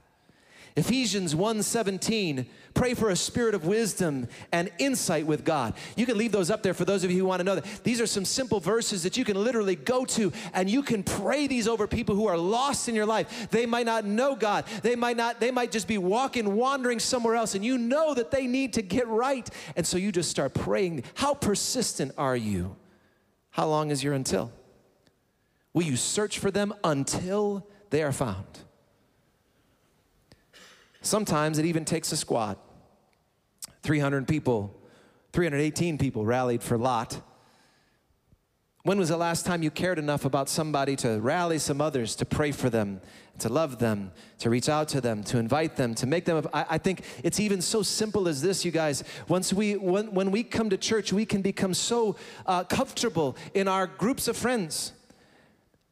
Ephesians 0.77 1.33
1:17, 1.33 2.45
pray 2.73 2.93
for 2.93 3.09
a 3.09 3.15
spirit 3.15 3.55
of 3.55 3.65
wisdom 3.65 4.27
and 4.51 4.69
insight 4.77 5.25
with 5.25 5.45
God. 5.45 5.73
You 5.95 6.05
can 6.05 6.17
leave 6.17 6.33
those 6.33 6.51
up 6.51 6.63
there 6.63 6.73
for 6.73 6.83
those 6.83 7.05
of 7.05 7.11
you 7.11 7.19
who 7.19 7.25
want 7.25 7.39
to 7.39 7.45
know 7.45 7.55
that. 7.55 7.83
These 7.85 8.01
are 8.01 8.07
some 8.07 8.25
simple 8.25 8.59
verses 8.59 9.03
that 9.03 9.15
you 9.15 9.23
can 9.23 9.41
literally 9.41 9.77
go 9.77 10.03
to 10.03 10.33
and 10.53 10.69
you 10.69 10.83
can 10.83 11.01
pray 11.01 11.47
these 11.47 11.69
over 11.69 11.87
people 11.87 12.13
who 12.13 12.27
are 12.27 12.37
lost 12.37 12.89
in 12.89 12.95
your 12.95 13.05
life. 13.05 13.47
They 13.51 13.65
might 13.65 13.85
not 13.85 14.03
know 14.03 14.35
God. 14.35 14.65
They 14.81 14.97
might 14.97 15.15
not 15.15 15.39
they 15.39 15.49
might 15.49 15.71
just 15.71 15.87
be 15.87 15.97
walking 15.97 16.55
wandering 16.55 16.99
somewhere 16.99 17.35
else 17.35 17.55
and 17.55 17.63
you 17.63 17.77
know 17.77 18.13
that 18.13 18.31
they 18.31 18.45
need 18.45 18.73
to 18.73 18.81
get 18.81 19.07
right. 19.07 19.49
And 19.77 19.87
so 19.87 19.95
you 19.95 20.11
just 20.11 20.29
start 20.29 20.53
praying. 20.53 21.03
How 21.13 21.35
persistent 21.35 22.11
are 22.17 22.35
you? 22.35 22.75
How 23.51 23.67
long 23.69 23.91
is 23.91 24.03
your 24.03 24.13
until? 24.13 24.51
Will 25.73 25.83
you 25.83 25.95
search 25.95 26.37
for 26.37 26.51
them 26.51 26.73
until 26.83 27.65
they 27.91 28.03
are 28.03 28.11
found? 28.11 28.64
Sometimes 31.05 31.59
it 31.59 31.65
even 31.65 31.85
takes 31.85 32.11
a 32.11 32.17
squad. 32.17 32.57
300 33.83 34.27
people, 34.27 34.75
318 35.33 35.99
people 35.99 36.25
rallied 36.25 36.63
for 36.63 36.79
Lot. 36.79 37.21
When 38.81 38.97
was 38.97 39.09
the 39.09 39.17
last 39.17 39.45
time 39.45 39.61
you 39.61 39.69
cared 39.69 39.99
enough 39.99 40.25
about 40.25 40.49
somebody 40.49 40.95
to 40.97 41.19
rally 41.19 41.59
some 41.59 41.79
others, 41.79 42.15
to 42.15 42.25
pray 42.25 42.51
for 42.51 42.71
them, 42.71 43.01
to 43.37 43.49
love 43.49 43.77
them, 43.77 44.11
to 44.39 44.49
reach 44.49 44.67
out 44.67 44.87
to 44.89 45.01
them, 45.01 45.23
to 45.25 45.37
invite 45.37 45.75
them, 45.75 45.93
to 45.93 46.07
make 46.07 46.25
them? 46.25 46.47
I, 46.51 46.79
think 46.79 47.03
it's 47.23 47.39
even 47.39 47.61
so 47.61 47.83
simple 47.83 48.27
as 48.27 48.41
this, 48.41 48.65
you 48.65 48.71
guys. 48.71 49.03
Once 49.27 49.53
we, 49.53 49.75
when, 49.75 50.11
when 50.11 50.31
we 50.31 50.43
come 50.43 50.71
to 50.71 50.77
church, 50.77 51.13
we 51.13 51.25
can 51.25 51.43
become 51.43 51.75
so 51.75 52.15
uh, 52.47 52.63
comfortable 52.63 53.37
in 53.53 53.67
our 53.67 53.85
groups 53.85 54.27
of 54.27 54.35
friends 54.35 54.93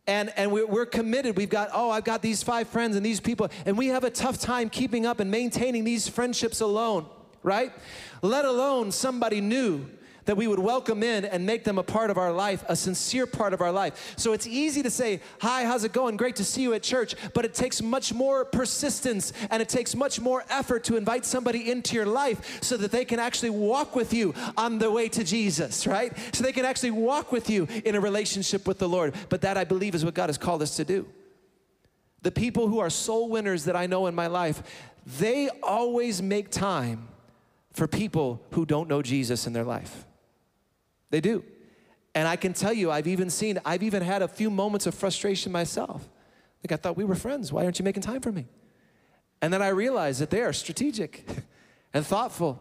and, 0.08 0.34
and 0.36 0.52
we're, 0.52 0.66
we're, 0.66 0.86
committed. 0.86 1.38
We've 1.38 1.50
got, 1.50 1.70
oh, 1.74 1.90
I've 1.90 2.04
got 2.04 2.22
these 2.22 2.44
five 2.44 2.68
friends 2.68 2.96
and 2.96 3.06
these 3.06 3.20
people, 3.20 3.50
and 3.66 3.78
we 3.78 3.88
have 3.88 4.04
a 4.04 4.10
tough 4.10 4.40
time 4.40 4.70
keeping 4.70 5.06
up 5.06 5.20
and 5.20 5.32
maintaining 5.32 5.84
these 5.84 6.08
friendships 6.08 6.60
alone, 6.62 7.06
right? 7.42 7.72
Let 8.22 8.46
alone 8.46 8.92
somebody 8.92 9.40
new 9.40 9.86
that 10.26 10.38
we 10.38 10.48
would 10.48 10.60
welcome 10.60 11.04
in 11.04 11.26
and 11.26 11.46
make 11.46 11.64
them 11.64 11.78
a 11.78 11.84
part 11.84 12.10
of 12.10 12.18
our 12.18 12.32
life, 12.32 12.64
a 12.68 12.76
sincere 12.76 13.26
part 13.26 13.54
of 13.54 13.62
our 13.62 13.72
life. 13.72 14.14
So 14.18 14.34
it's 14.34 14.48
easy 14.48 14.84
to 14.84 14.90
say, 14.90 15.22
Hi, 15.42 15.66
how's 15.66 15.84
it 15.84 15.94
going? 15.94 16.18
Great 16.18 16.36
to 16.38 16.44
see 16.44 16.62
you 16.62 16.74
at 16.74 16.84
church. 16.84 17.16
But 17.34 17.46
it 17.46 17.54
takes 17.54 17.82
much 17.82 18.14
more 18.14 18.46
persistence 18.46 19.34
and 19.50 19.62
it 19.62 19.70
takes 19.70 19.96
much 19.96 20.20
more 20.20 20.44
effort 20.50 20.84
to 20.86 20.98
invite 20.98 21.26
somebody 21.26 21.70
into 21.70 21.96
your 21.96 22.06
life 22.06 22.64
so 22.64 22.78
that 22.78 22.92
they 22.92 23.06
can 23.06 23.20
actually 23.20 23.50
walk 23.50 23.96
with 23.96 24.14
you 24.14 24.34
on 24.58 24.80
the 24.80 24.92
way 24.92 25.10
to 25.10 25.24
Jesus, 25.24 25.88
right? 25.88 26.14
So 26.34 26.44
they 26.44 26.52
can 26.52 26.66
actually 26.66 26.92
walk 26.92 27.32
with 27.32 27.50
you 27.50 27.68
in 27.86 27.96
a 27.96 28.00
relationship 28.00 28.68
with 28.68 28.80
the 28.80 28.90
Lord. 28.90 29.14
But 29.30 29.42
that, 29.42 29.58
I 29.58 29.64
believe, 29.64 29.96
is 29.96 30.06
what 30.06 30.14
God 30.14 30.30
has 30.30 30.38
called 30.38 30.62
us 30.62 30.76
to 30.78 30.86
do. 30.86 31.08
The 32.22 32.32
people 32.32 32.68
who 32.70 32.80
are 32.80 32.90
soul 32.90 33.30
winners 33.30 33.66
that 33.66 33.76
I 33.76 33.86
know 33.86 34.08
in 34.08 34.16
my 34.16 34.28
life, 34.28 34.64
they 35.06 35.50
always 35.62 36.22
make 36.22 36.50
time 36.50 37.10
for 37.74 37.88
people 37.88 38.42
who 38.52 38.66
don't 38.66 38.88
know 38.88 39.02
Jesus 39.02 39.46
in 39.46 39.54
their 39.54 39.66
life. 39.66 40.06
They 41.14 41.22
do. 41.22 41.44
And 42.16 42.28
I 42.28 42.36
can 42.36 42.54
tell 42.54 42.74
you, 42.74 42.90
I've 42.90 43.06
even 43.06 43.30
seen, 43.30 43.60
I've 43.64 43.84
even 43.84 44.02
had 44.02 44.24
a 44.24 44.28
few 44.28 44.50
moments 44.50 44.88
of 44.88 44.96
frustration 44.96 45.52
myself. 45.52 46.10
Like, 46.64 46.72
I 46.72 46.76
thought 46.76 46.98
we 46.98 47.04
were 47.04 47.14
friends. 47.14 47.54
Why 47.54 47.66
aren't 47.66 47.78
you 47.78 47.86
making 47.86 48.02
time 48.02 48.20
for 48.20 48.32
me? 48.32 48.48
And 49.40 49.54
then 49.54 49.62
I 49.62 49.68
realized 49.68 50.22
that 50.22 50.32
they 50.32 50.42
are 50.42 50.52
strategic 50.52 51.24
and 51.94 52.04
thoughtful 52.04 52.60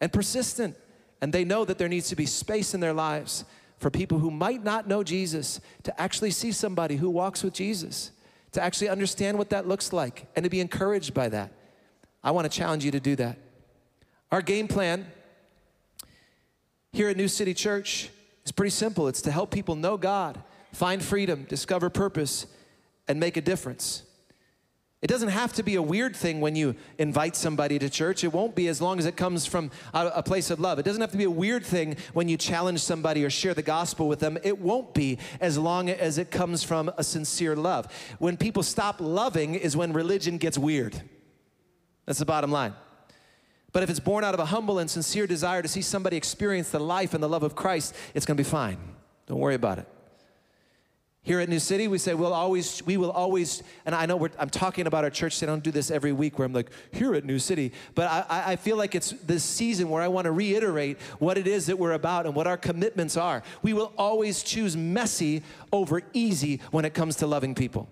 and 0.00 0.12
persistent. 0.12 0.76
And 1.20 1.32
they 1.32 1.44
know 1.44 1.64
that 1.64 1.78
there 1.78 1.88
needs 1.88 2.08
to 2.08 2.16
be 2.16 2.26
space 2.26 2.74
in 2.74 2.80
their 2.80 2.92
lives 2.92 3.44
for 3.78 3.88
people 3.88 4.18
who 4.18 4.32
might 4.32 4.64
not 4.64 4.88
know 4.88 5.04
Jesus 5.04 5.60
to 5.84 6.00
actually 6.00 6.32
see 6.32 6.50
somebody 6.50 6.96
who 6.96 7.08
walks 7.08 7.44
with 7.44 7.54
Jesus, 7.54 8.10
to 8.50 8.60
actually 8.60 8.88
understand 8.88 9.38
what 9.38 9.50
that 9.50 9.68
looks 9.68 9.92
like, 9.92 10.26
and 10.34 10.42
to 10.42 10.50
be 10.50 10.58
encouraged 10.58 11.14
by 11.14 11.28
that. 11.28 11.52
I 12.24 12.32
want 12.32 12.50
to 12.50 12.58
challenge 12.58 12.84
you 12.84 12.90
to 12.90 13.00
do 13.00 13.14
that. 13.14 13.38
Our 14.32 14.42
game 14.42 14.66
plan 14.66 15.06
here 16.92 17.08
at 17.08 17.16
New 17.16 17.28
City 17.28 17.54
Church 17.54 18.10
is 18.44 18.52
pretty 18.52 18.70
simple 18.70 19.08
it's 19.08 19.22
to 19.22 19.30
help 19.30 19.50
people 19.50 19.76
know 19.76 19.96
God, 19.96 20.38
find 20.72 21.02
freedom, 21.02 21.44
discover 21.44 21.88
purpose, 21.88 22.46
and 23.08 23.18
make 23.18 23.38
a 23.38 23.40
difference. 23.40 24.02
It 25.00 25.06
doesn't 25.08 25.30
have 25.30 25.54
to 25.54 25.62
be 25.62 25.74
a 25.76 25.82
weird 25.82 26.14
thing 26.14 26.40
when 26.40 26.54
you 26.54 26.76
invite 26.98 27.34
somebody 27.34 27.78
to 27.78 27.88
church. 27.88 28.22
It 28.22 28.32
won't 28.32 28.54
be 28.54 28.68
as 28.68 28.80
long 28.80 28.98
as 29.00 29.06
it 29.06 29.16
comes 29.16 29.46
from 29.46 29.70
a, 29.94 30.06
a, 30.16 30.22
place 30.22 30.50
of 30.50 30.60
love. 30.60 30.78
It 30.78 30.84
doesn't 30.84 31.00
have 31.00 31.10
to 31.10 31.16
be 31.16 31.24
a 31.24 31.30
weird 31.30 31.64
thing 31.64 31.96
when 32.12 32.28
you 32.28 32.36
challenge 32.36 32.80
somebody 32.80 33.24
or 33.24 33.30
share 33.30 33.52
the 33.54 33.62
gospel 33.62 34.06
with 34.06 34.20
them. 34.20 34.38
It 34.44 34.60
won't 34.60 34.94
be 34.94 35.18
as 35.40 35.58
long 35.58 35.90
as 35.90 36.18
it 36.18 36.30
comes 36.30 36.62
from 36.62 36.88
a 36.98 37.02
sincere 37.02 37.56
love. 37.56 37.88
When 38.20 38.36
people 38.36 38.62
stop 38.62 39.00
loving 39.00 39.56
is 39.56 39.76
when 39.76 39.92
religion 39.92 40.38
gets 40.38 40.56
weird. 40.56 41.00
That's 42.06 42.20
the 42.20 42.26
bottom 42.26 42.52
line. 42.52 42.74
But 43.72 43.82
if 43.82 43.90
it's 43.90 44.00
born 44.00 44.22
out 44.22 44.34
of 44.34 44.40
a 44.40 44.46
humble 44.46 44.78
and 44.78 44.90
sincere 44.90 45.26
desire 45.26 45.62
to 45.62 45.68
see 45.68 45.82
somebody 45.82 46.16
experience 46.16 46.70
the 46.70 46.78
life 46.78 47.14
and 47.14 47.22
the 47.22 47.28
love 47.28 47.42
of 47.42 47.54
Christ, 47.56 47.94
it's 48.14 48.26
going 48.26 48.36
to 48.36 48.42
be 48.42 48.48
fine. 48.48 48.76
Don't 49.26 49.38
worry 49.38 49.54
about 49.54 49.78
it. 49.78 49.88
Here 51.24 51.38
at 51.38 51.48
New 51.48 51.60
City, 51.60 51.86
we 51.86 51.98
say 51.98 52.14
we'll 52.14 52.32
always, 52.32 52.84
we 52.84 52.96
will 52.96 53.12
always, 53.12 53.62
and 53.86 53.94
I 53.94 54.06
know 54.06 54.28
I'm 54.40 54.50
talking 54.50 54.88
about 54.88 55.04
our 55.04 55.10
church. 55.10 55.38
They 55.38 55.46
don't 55.46 55.62
do 55.62 55.70
this 55.70 55.92
every 55.92 56.10
week 56.10 56.36
where 56.36 56.44
I'm 56.44 56.52
like, 56.52 56.70
here 56.90 57.14
at 57.14 57.24
New 57.24 57.38
City. 57.38 57.72
But 57.94 58.26
I, 58.28 58.52
I 58.52 58.56
feel 58.56 58.76
like 58.76 58.96
it's 58.96 59.10
this 59.10 59.44
season 59.44 59.88
where 59.88 60.02
I 60.02 60.08
want 60.08 60.24
to 60.24 60.32
reiterate 60.32 61.00
what 61.20 61.38
it 61.38 61.46
is 61.46 61.66
that 61.66 61.78
we're 61.78 61.92
about 61.92 62.26
and 62.26 62.34
what 62.34 62.48
our 62.48 62.56
commitments 62.56 63.16
are. 63.16 63.44
We 63.62 63.72
will 63.72 63.92
always 63.96 64.42
choose 64.42 64.76
messy 64.76 65.44
over 65.72 66.02
easy 66.12 66.60
when 66.72 66.84
it 66.84 66.92
comes 66.92 67.14
to 67.16 67.28
loving 67.28 67.54
people. 67.54 67.88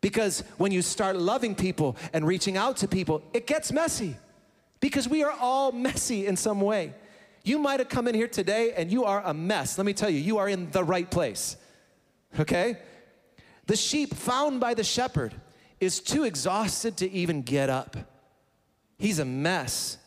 Because 0.00 0.42
when 0.58 0.72
you 0.72 0.82
start 0.82 1.14
loving 1.16 1.54
people 1.54 1.96
and 2.12 2.26
reaching 2.26 2.56
out 2.56 2.78
to 2.78 2.88
people, 2.88 3.22
it 3.32 3.46
gets 3.46 3.70
messy. 3.70 4.16
Because 4.84 5.08
we 5.08 5.22
are 5.22 5.34
all 5.40 5.72
messy 5.72 6.26
in 6.26 6.36
some 6.36 6.60
way. 6.60 6.92
You 7.42 7.58
might 7.58 7.80
have 7.80 7.88
come 7.88 8.06
in 8.06 8.14
here 8.14 8.28
today 8.28 8.74
and 8.76 8.92
you 8.92 9.04
are 9.04 9.22
a 9.24 9.32
mess. 9.32 9.78
Let 9.78 9.86
me 9.86 9.94
tell 9.94 10.10
you, 10.10 10.18
you 10.18 10.36
are 10.36 10.48
in 10.48 10.70
the 10.72 10.84
right 10.84 11.10
place 11.10 11.56
okay? 12.38 12.78
The 13.66 13.76
sheep 13.76 14.14
found 14.14 14.60
by 14.60 14.74
the 14.74 14.84
shepherd 14.84 15.34
is 15.80 16.00
too 16.00 16.24
exhausted 16.24 16.96
to 16.98 17.10
even 17.10 17.42
get 17.42 17.68
up. 17.68 17.96
He's 18.98 19.18
a 19.18 19.24
mess. 19.24 19.98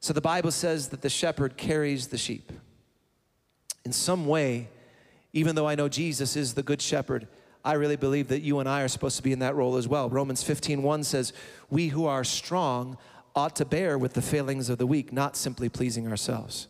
So 0.00 0.12
the 0.12 0.20
Bible 0.20 0.50
says 0.50 0.88
that 0.88 1.02
the 1.02 1.10
shepherd 1.10 1.56
carries 1.56 2.08
the 2.08 2.18
sheep. 2.18 2.52
In 3.84 3.92
some 3.92 4.26
way, 4.26 4.68
even 5.32 5.54
though 5.54 5.68
I 5.68 5.74
know 5.74 5.88
Jesus 5.88 6.36
is 6.36 6.54
the 6.54 6.62
good 6.62 6.80
shepherd, 6.80 7.26
I 7.64 7.74
really 7.74 7.96
believe 7.96 8.28
that 8.28 8.40
you 8.40 8.60
and 8.60 8.68
I 8.68 8.82
are 8.82 8.88
supposed 8.88 9.16
to 9.16 9.22
be 9.22 9.32
in 9.32 9.40
that 9.40 9.54
role 9.54 9.76
as 9.76 9.88
well. 9.88 10.08
Romans 10.08 10.42
15:1 10.42 11.04
says, 11.04 11.32
"We 11.68 11.88
who 11.88 12.06
are 12.06 12.24
strong 12.24 12.96
ought 13.34 13.56
to 13.56 13.64
bear 13.64 13.98
with 13.98 14.14
the 14.14 14.22
failings 14.22 14.68
of 14.68 14.78
the 14.78 14.86
weak, 14.86 15.12
not 15.12 15.36
simply 15.36 15.68
pleasing 15.68 16.08
ourselves." 16.08 16.68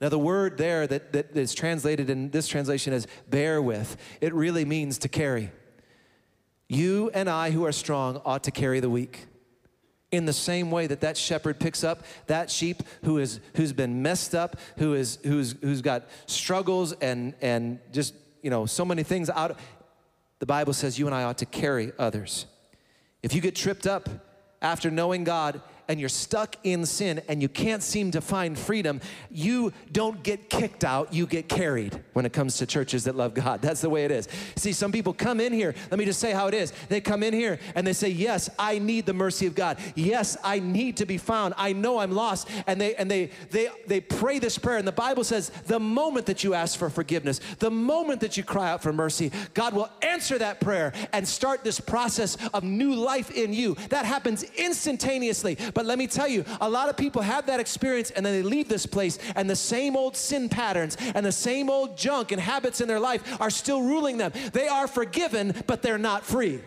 Now, 0.00 0.08
the 0.08 0.18
word 0.18 0.58
there 0.58 0.86
that, 0.88 1.12
that 1.12 1.36
is 1.36 1.54
translated 1.54 2.10
in 2.10 2.30
this 2.30 2.48
translation 2.48 2.92
as 2.92 3.06
bear 3.30 3.62
with, 3.62 3.96
it 4.20 4.34
really 4.34 4.64
means 4.64 4.98
to 4.98 5.08
carry. 5.08 5.52
You 6.68 7.10
and 7.14 7.30
I, 7.30 7.52
who 7.52 7.64
are 7.66 7.72
strong, 7.72 8.20
ought 8.24 8.42
to 8.44 8.50
carry 8.50 8.80
the 8.80 8.90
weak. 8.90 9.26
In 10.10 10.24
the 10.26 10.32
same 10.32 10.72
way 10.72 10.88
that 10.88 11.02
that 11.02 11.16
shepherd 11.16 11.60
picks 11.60 11.84
up 11.84 12.04
that 12.26 12.50
sheep 12.50 12.82
who 13.04 13.18
is, 13.18 13.40
who's 13.54 13.72
been 13.72 14.02
messed 14.02 14.34
up, 14.34 14.56
who 14.76 14.94
is, 14.94 15.18
who's, 15.22 15.54
who's 15.62 15.82
got 15.82 16.06
struggles 16.26 16.92
and, 16.94 17.34
and 17.40 17.78
just, 17.92 18.14
you 18.42 18.50
know, 18.50 18.66
so 18.66 18.84
many 18.84 19.04
things 19.04 19.30
out. 19.30 19.56
The 20.40 20.46
Bible 20.46 20.72
says 20.72 20.98
you 20.98 21.06
and 21.06 21.14
I 21.14 21.22
ought 21.22 21.38
to 21.38 21.46
carry 21.46 21.92
others. 21.98 22.46
If 23.22 23.34
you 23.34 23.40
get 23.40 23.54
tripped 23.54 23.86
up 23.86 24.08
after 24.62 24.90
knowing 24.90 25.24
God, 25.24 25.60
and 25.92 26.00
you're 26.00 26.08
stuck 26.08 26.56
in 26.64 26.86
sin 26.86 27.20
and 27.28 27.42
you 27.42 27.50
can't 27.50 27.82
seem 27.82 28.10
to 28.12 28.22
find 28.22 28.58
freedom, 28.58 28.98
you 29.30 29.74
don't 29.92 30.22
get 30.22 30.48
kicked 30.48 30.84
out, 30.84 31.12
you 31.12 31.26
get 31.26 31.50
carried 31.50 32.02
when 32.14 32.24
it 32.24 32.32
comes 32.32 32.56
to 32.56 32.64
churches 32.64 33.04
that 33.04 33.14
love 33.14 33.34
God. 33.34 33.60
That's 33.62 33.82
the 33.82 33.90
way 33.90 34.06
it 34.06 34.10
is. 34.10 34.26
See, 34.56 34.72
some 34.72 34.90
people 34.90 35.12
come 35.12 35.38
in 35.38 35.52
here, 35.52 35.74
let 35.90 35.98
me 35.98 36.06
just 36.06 36.18
say 36.18 36.32
how 36.32 36.46
it 36.46 36.54
is. 36.54 36.72
They 36.88 37.02
come 37.02 37.22
in 37.22 37.34
here 37.34 37.58
and 37.74 37.86
they 37.86 37.92
say, 37.92 38.08
Yes, 38.08 38.48
I 38.58 38.78
need 38.78 39.04
the 39.04 39.12
mercy 39.12 39.46
of 39.46 39.54
God. 39.54 39.76
Yes, 39.94 40.38
I 40.42 40.60
need 40.60 40.96
to 40.96 41.04
be 41.04 41.18
found. 41.18 41.52
I 41.58 41.74
know 41.74 41.98
I'm 41.98 42.12
lost. 42.12 42.48
And 42.66 42.80
they 42.80 42.94
and 42.94 43.10
they 43.10 43.28
they 43.50 43.68
they 43.86 44.00
pray 44.00 44.38
this 44.38 44.56
prayer. 44.56 44.78
And 44.78 44.88
the 44.88 44.92
Bible 44.92 45.24
says 45.24 45.50
the 45.66 45.78
moment 45.78 46.24
that 46.24 46.42
you 46.42 46.54
ask 46.54 46.78
for 46.78 46.88
forgiveness, 46.88 47.38
the 47.58 47.70
moment 47.70 48.20
that 48.20 48.38
you 48.38 48.44
cry 48.44 48.70
out 48.70 48.82
for 48.82 48.94
mercy, 48.94 49.30
God 49.52 49.74
will 49.74 49.90
answer 50.00 50.38
that 50.38 50.58
prayer 50.58 50.94
and 51.12 51.28
start 51.28 51.64
this 51.64 51.80
process 51.80 52.38
of 52.54 52.64
new 52.64 52.94
life 52.94 53.30
in 53.30 53.52
you. 53.52 53.76
That 53.90 54.06
happens 54.06 54.42
instantaneously. 54.56 55.58
But 55.74 55.81
let 55.86 55.98
me 55.98 56.06
tell 56.06 56.28
you, 56.28 56.44
a 56.60 56.68
lot 56.68 56.88
of 56.88 56.96
people 56.96 57.22
have 57.22 57.46
that 57.46 57.60
experience 57.60 58.10
and 58.10 58.24
then 58.24 58.32
they 58.32 58.42
leave 58.42 58.68
this 58.68 58.86
place 58.86 59.18
and 59.36 59.48
the 59.48 59.56
same 59.56 59.96
old 59.96 60.16
sin 60.16 60.48
patterns 60.48 60.96
and 61.14 61.24
the 61.24 61.32
same 61.32 61.70
old 61.70 61.96
junk 61.96 62.32
and 62.32 62.40
habits 62.40 62.80
in 62.80 62.88
their 62.88 63.00
life 63.00 63.40
are 63.40 63.50
still 63.50 63.82
ruling 63.82 64.18
them. 64.18 64.32
They 64.52 64.68
are 64.68 64.86
forgiven, 64.86 65.54
but 65.66 65.82
they're 65.82 65.98
not 65.98 66.24
free. 66.24 66.60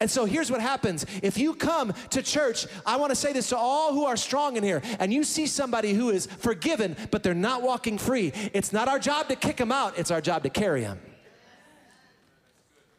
And 0.00 0.10
so 0.10 0.24
here's 0.24 0.50
what 0.50 0.62
happens. 0.62 1.04
If 1.22 1.36
you 1.36 1.54
come 1.54 1.92
to 2.10 2.22
church, 2.22 2.66
I 2.86 2.96
want 2.96 3.10
to 3.10 3.16
say 3.16 3.34
this 3.34 3.50
to 3.50 3.58
all 3.58 3.92
who 3.92 4.06
are 4.06 4.16
strong 4.16 4.56
in 4.56 4.64
here, 4.64 4.80
and 4.98 5.12
you 5.12 5.24
see 5.24 5.46
somebody 5.46 5.92
who 5.92 6.08
is 6.08 6.24
forgiven, 6.24 6.96
but 7.10 7.22
they're 7.22 7.34
not 7.34 7.60
walking 7.60 7.98
free, 7.98 8.32
it's 8.54 8.72
not 8.72 8.88
our 8.88 8.98
job 8.98 9.28
to 9.28 9.36
kick 9.36 9.58
them 9.58 9.70
out, 9.70 9.98
it's 9.98 10.10
our 10.10 10.22
job 10.22 10.42
to 10.44 10.48
carry 10.48 10.80
them. 10.80 10.98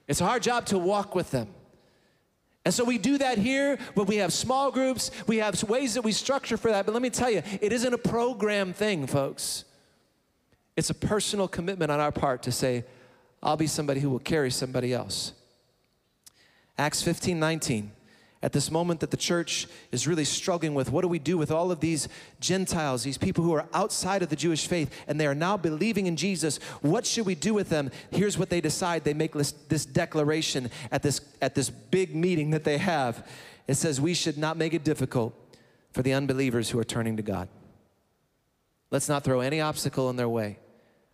It's 0.07 0.21
our 0.21 0.39
job 0.39 0.67
to 0.67 0.77
walk 0.77 1.15
with 1.15 1.31
them. 1.31 1.47
And 2.63 2.73
so 2.73 2.83
we 2.83 2.97
do 2.97 3.17
that 3.17 3.37
here 3.37 3.77
when 3.95 4.05
we 4.05 4.17
have 4.17 4.31
small 4.31 4.71
groups, 4.71 5.09
we 5.27 5.37
have 5.37 5.61
ways 5.63 5.95
that 5.95 6.03
we 6.03 6.11
structure 6.11 6.57
for 6.57 6.69
that. 6.71 6.85
But 6.85 6.93
let 6.93 7.01
me 7.01 7.09
tell 7.09 7.29
you, 7.29 7.41
it 7.59 7.73
isn't 7.73 7.93
a 7.93 7.97
program 7.97 8.71
thing, 8.71 9.07
folks. 9.07 9.65
It's 10.75 10.89
a 10.89 10.93
personal 10.93 11.47
commitment 11.47 11.91
on 11.91 11.99
our 11.99 12.11
part 12.11 12.43
to 12.43 12.51
say, 12.51 12.85
I'll 13.41 13.57
be 13.57 13.67
somebody 13.67 13.99
who 13.99 14.09
will 14.09 14.19
carry 14.19 14.51
somebody 14.51 14.93
else. 14.93 15.33
Acts 16.77 17.01
15 17.01 17.39
19 17.39 17.91
at 18.43 18.53
this 18.53 18.71
moment 18.71 18.99
that 19.01 19.11
the 19.11 19.17
church 19.17 19.67
is 19.91 20.07
really 20.07 20.25
struggling 20.25 20.73
with 20.73 20.91
what 20.91 21.01
do 21.01 21.07
we 21.07 21.19
do 21.19 21.37
with 21.37 21.51
all 21.51 21.71
of 21.71 21.79
these 21.79 22.07
Gentiles, 22.39 23.03
these 23.03 23.17
people 23.17 23.43
who 23.43 23.53
are 23.53 23.67
outside 23.73 24.23
of 24.23 24.29
the 24.29 24.35
Jewish 24.35 24.65
faith, 24.65 24.91
and 25.07 25.19
they 25.19 25.27
are 25.27 25.35
now 25.35 25.57
believing 25.57 26.07
in 26.07 26.15
Jesus? 26.15 26.57
What 26.81 27.05
should 27.05 27.25
we 27.25 27.35
do 27.35 27.53
with 27.53 27.69
them? 27.69 27.91
Here's 28.09 28.37
what 28.37 28.49
they 28.49 28.61
decide. 28.61 29.03
They 29.03 29.13
make 29.13 29.33
this, 29.33 29.51
this 29.69 29.85
declaration 29.85 30.71
at 30.91 31.03
this, 31.03 31.21
at 31.41 31.53
this 31.53 31.69
big 31.69 32.15
meeting 32.15 32.49
that 32.51 32.63
they 32.63 32.79
have. 32.79 33.27
It 33.67 33.75
says, 33.75 34.01
We 34.01 34.13
should 34.15 34.37
not 34.37 34.57
make 34.57 34.73
it 34.73 34.83
difficult 34.83 35.35
for 35.91 36.01
the 36.01 36.13
unbelievers 36.13 36.69
who 36.69 36.79
are 36.79 36.83
turning 36.83 37.17
to 37.17 37.23
God. 37.23 37.47
Let's 38.89 39.07
not 39.07 39.23
throw 39.23 39.39
any 39.39 39.61
obstacle 39.61 40.09
in 40.09 40.15
their 40.15 40.29
way. 40.29 40.57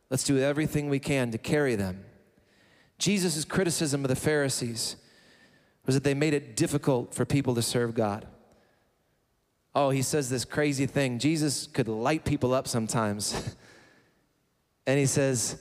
Let's 0.10 0.24
do 0.24 0.40
everything 0.40 0.90
we 0.90 1.00
can 1.00 1.32
to 1.32 1.38
carry 1.38 1.76
them. 1.76 2.06
Jesus' 2.98 3.44
criticism 3.44 4.04
of 4.06 4.10
the 4.10 4.16
Pharisees 4.16 4.96
was 5.88 5.96
that 5.96 6.04
they 6.04 6.14
made 6.14 6.36
it 6.36 6.56
difficult 6.56 7.16
for 7.16 7.26
people 7.26 7.56
to 7.56 7.62
serve 7.64 7.96
God. 7.96 8.28
Oh, 9.74 9.90
he 9.90 10.02
says 10.02 10.30
this 10.30 10.46
crazy 10.46 10.86
thing. 10.86 11.18
Jesus 11.18 11.66
could 11.66 11.88
light 11.88 12.26
people 12.26 12.54
up 12.54 12.68
sometimes. 12.68 13.56
and 14.86 15.00
he 15.00 15.06
says, 15.06 15.60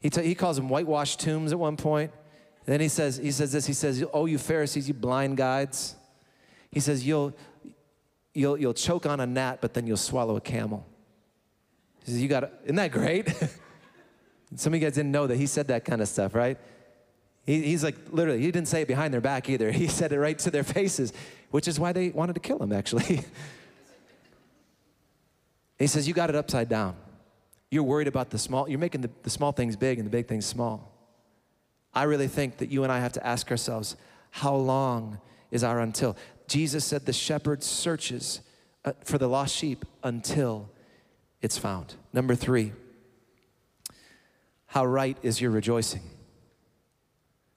he, 0.00 0.10
t- 0.10 0.22
he 0.22 0.34
calls 0.34 0.56
them 0.56 0.68
whitewashed 0.68 1.20
tombs 1.20 1.52
at 1.52 1.58
one 1.58 1.76
point. 1.76 2.10
And 2.66 2.72
then 2.72 2.80
he 2.80 2.88
says, 2.88 3.18
he 3.18 3.30
says 3.30 3.52
this, 3.52 3.66
he 3.66 3.72
says, 3.72 4.04
Oh, 4.12 4.26
you 4.26 4.38
Pharisees, 4.38 4.88
you 4.88 4.94
blind 4.94 5.36
guides. 5.36 5.94
He 6.70 6.80
says, 6.80 7.06
You'll 7.06 7.34
you'll 8.34 8.56
you'll 8.56 8.72
choke 8.72 9.04
on 9.04 9.20
a 9.20 9.26
gnat, 9.26 9.60
but 9.60 9.74
then 9.74 9.86
you'll 9.86 9.96
swallow 9.96 10.36
a 10.36 10.40
camel. 10.40 10.86
He 12.04 12.12
says, 12.12 12.22
You 12.22 12.28
got 12.28 12.50
isn't 12.64 12.76
that 12.76 12.92
great? 12.92 13.28
Some 14.56 14.74
of 14.74 14.80
you 14.80 14.86
guys 14.86 14.94
didn't 14.94 15.12
know 15.12 15.26
that 15.26 15.36
he 15.36 15.46
said 15.46 15.68
that 15.68 15.84
kind 15.84 16.00
of 16.00 16.08
stuff, 16.08 16.34
right? 16.34 16.58
He, 17.44 17.62
he's 17.62 17.82
like, 17.82 17.96
literally, 18.10 18.40
he 18.40 18.50
didn't 18.50 18.68
say 18.68 18.82
it 18.82 18.88
behind 18.88 19.12
their 19.12 19.20
back 19.20 19.48
either. 19.48 19.72
He 19.82 19.88
said 19.88 20.12
it 20.12 20.18
right 20.18 20.38
to 20.40 20.50
their 20.50 20.64
faces, 20.64 21.12
which 21.50 21.66
is 21.66 21.78
why 21.78 21.92
they 21.92 22.10
wanted 22.10 22.34
to 22.34 22.40
kill 22.40 22.62
him, 22.62 22.72
actually. 22.72 23.24
he 25.78 25.86
says, 25.86 26.06
You 26.06 26.14
got 26.14 26.30
it 26.30 26.36
upside 26.36 26.68
down. 26.68 26.96
You're 27.70 27.82
worried 27.82 28.08
about 28.08 28.30
the 28.30 28.38
small, 28.38 28.68
you're 28.68 28.78
making 28.78 29.00
the, 29.00 29.10
the 29.22 29.30
small 29.30 29.52
things 29.52 29.76
big 29.76 29.98
and 29.98 30.06
the 30.06 30.10
big 30.10 30.28
things 30.28 30.46
small. 30.46 30.90
I 31.94 32.04
really 32.04 32.28
think 32.28 32.58
that 32.58 32.70
you 32.70 32.84
and 32.84 32.92
I 32.92 33.00
have 33.00 33.12
to 33.12 33.26
ask 33.26 33.50
ourselves, 33.50 33.96
how 34.30 34.54
long 34.54 35.20
is 35.50 35.64
our 35.64 35.80
until? 35.80 36.16
Jesus 36.48 36.84
said 36.84 37.06
the 37.06 37.12
shepherd 37.12 37.62
searches 37.62 38.40
uh, 38.84 38.92
for 39.04 39.18
the 39.18 39.28
lost 39.28 39.54
sheep 39.54 39.84
until 40.02 40.70
it's 41.40 41.58
found. 41.58 41.94
Number 42.12 42.34
three, 42.34 42.72
how 44.66 44.86
right 44.86 45.18
is 45.22 45.40
your 45.40 45.50
rejoicing? 45.50 46.02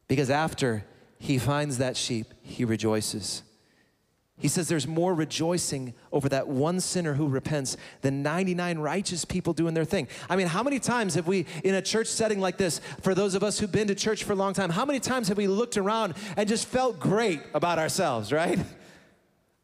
Because 0.08 0.30
after 0.30 0.86
he 1.18 1.38
finds 1.38 1.78
that 1.78 1.98
sheep, 1.98 2.34
he 2.42 2.66
rejoices. 2.66 3.44
He 4.38 4.50
says 4.50 4.68
there's 4.68 4.88
more 4.88 5.14
rejoicing 5.14 5.94
over 6.12 6.28
that 6.30 6.48
one 6.50 6.82
sinner 6.82 7.14
who 7.14 7.28
repents 7.28 7.78
than 8.02 8.22
99 8.22 8.80
righteous 8.80 9.24
people 9.24 9.54
doing 9.54 9.74
their 9.74 9.86
thing. 9.86 10.10
I 10.30 10.36
mean, 10.36 10.48
how 10.48 10.62
many 10.62 10.78
times 10.78 11.16
have 11.16 11.26
we, 11.26 11.46
in 11.64 11.76
a 11.76 11.82
church 11.82 12.08
setting 12.08 12.42
like 12.42 12.58
this, 12.58 12.82
for 13.02 13.16
those 13.16 13.34
of 13.34 13.44
us 13.44 13.60
who've 13.60 13.72
been 13.72 13.88
to 13.88 13.96
church 13.96 14.26
for 14.26 14.34
a 14.34 14.36
long 14.36 14.54
time, 14.54 14.70
how 14.70 14.84
many 14.84 15.00
times 15.00 15.30
have 15.30 15.38
we 15.38 15.48
looked 15.48 15.78
around 15.78 16.16
and 16.36 16.50
just 16.50 16.68
felt 16.68 17.00
great 17.00 17.40
about 17.54 17.80
ourselves, 17.80 18.32
right? 18.32 18.60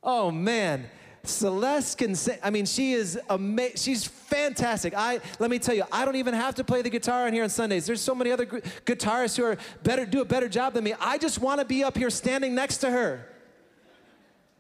Oh 0.04 0.32
man, 0.32 0.90
Celeste 1.24 2.00
can 2.00 2.16
sing. 2.16 2.38
I 2.42 2.50
mean, 2.50 2.66
she 2.66 2.94
is 2.94 3.20
amazing. 3.30 3.78
She's 3.78 4.06
fantastic. 4.06 4.94
I 4.96 5.20
let 5.40 5.52
me 5.52 5.60
tell 5.60 5.76
you, 5.76 5.84
I 5.92 6.04
don't 6.04 6.16
even 6.16 6.34
have 6.34 6.56
to 6.56 6.64
play 6.64 6.82
the 6.82 6.90
guitar 6.90 7.28
on 7.28 7.34
here 7.34 7.44
on 7.44 7.50
Sundays. 7.50 7.86
There's 7.86 8.02
so 8.02 8.16
many 8.16 8.32
other 8.32 8.46
gu- 8.46 8.62
guitarists 8.86 9.38
who 9.38 9.44
are 9.44 9.58
better, 9.84 10.06
do 10.06 10.22
a 10.22 10.26
better 10.26 10.50
job 10.50 10.74
than 10.74 10.84
me. 10.84 10.96
I 11.00 11.18
just 11.20 11.40
want 11.40 11.60
to 11.60 11.66
be 11.66 11.84
up 11.84 11.96
here 11.96 12.10
standing 12.10 12.56
next 12.56 12.78
to 12.78 12.90
her. 12.90 13.28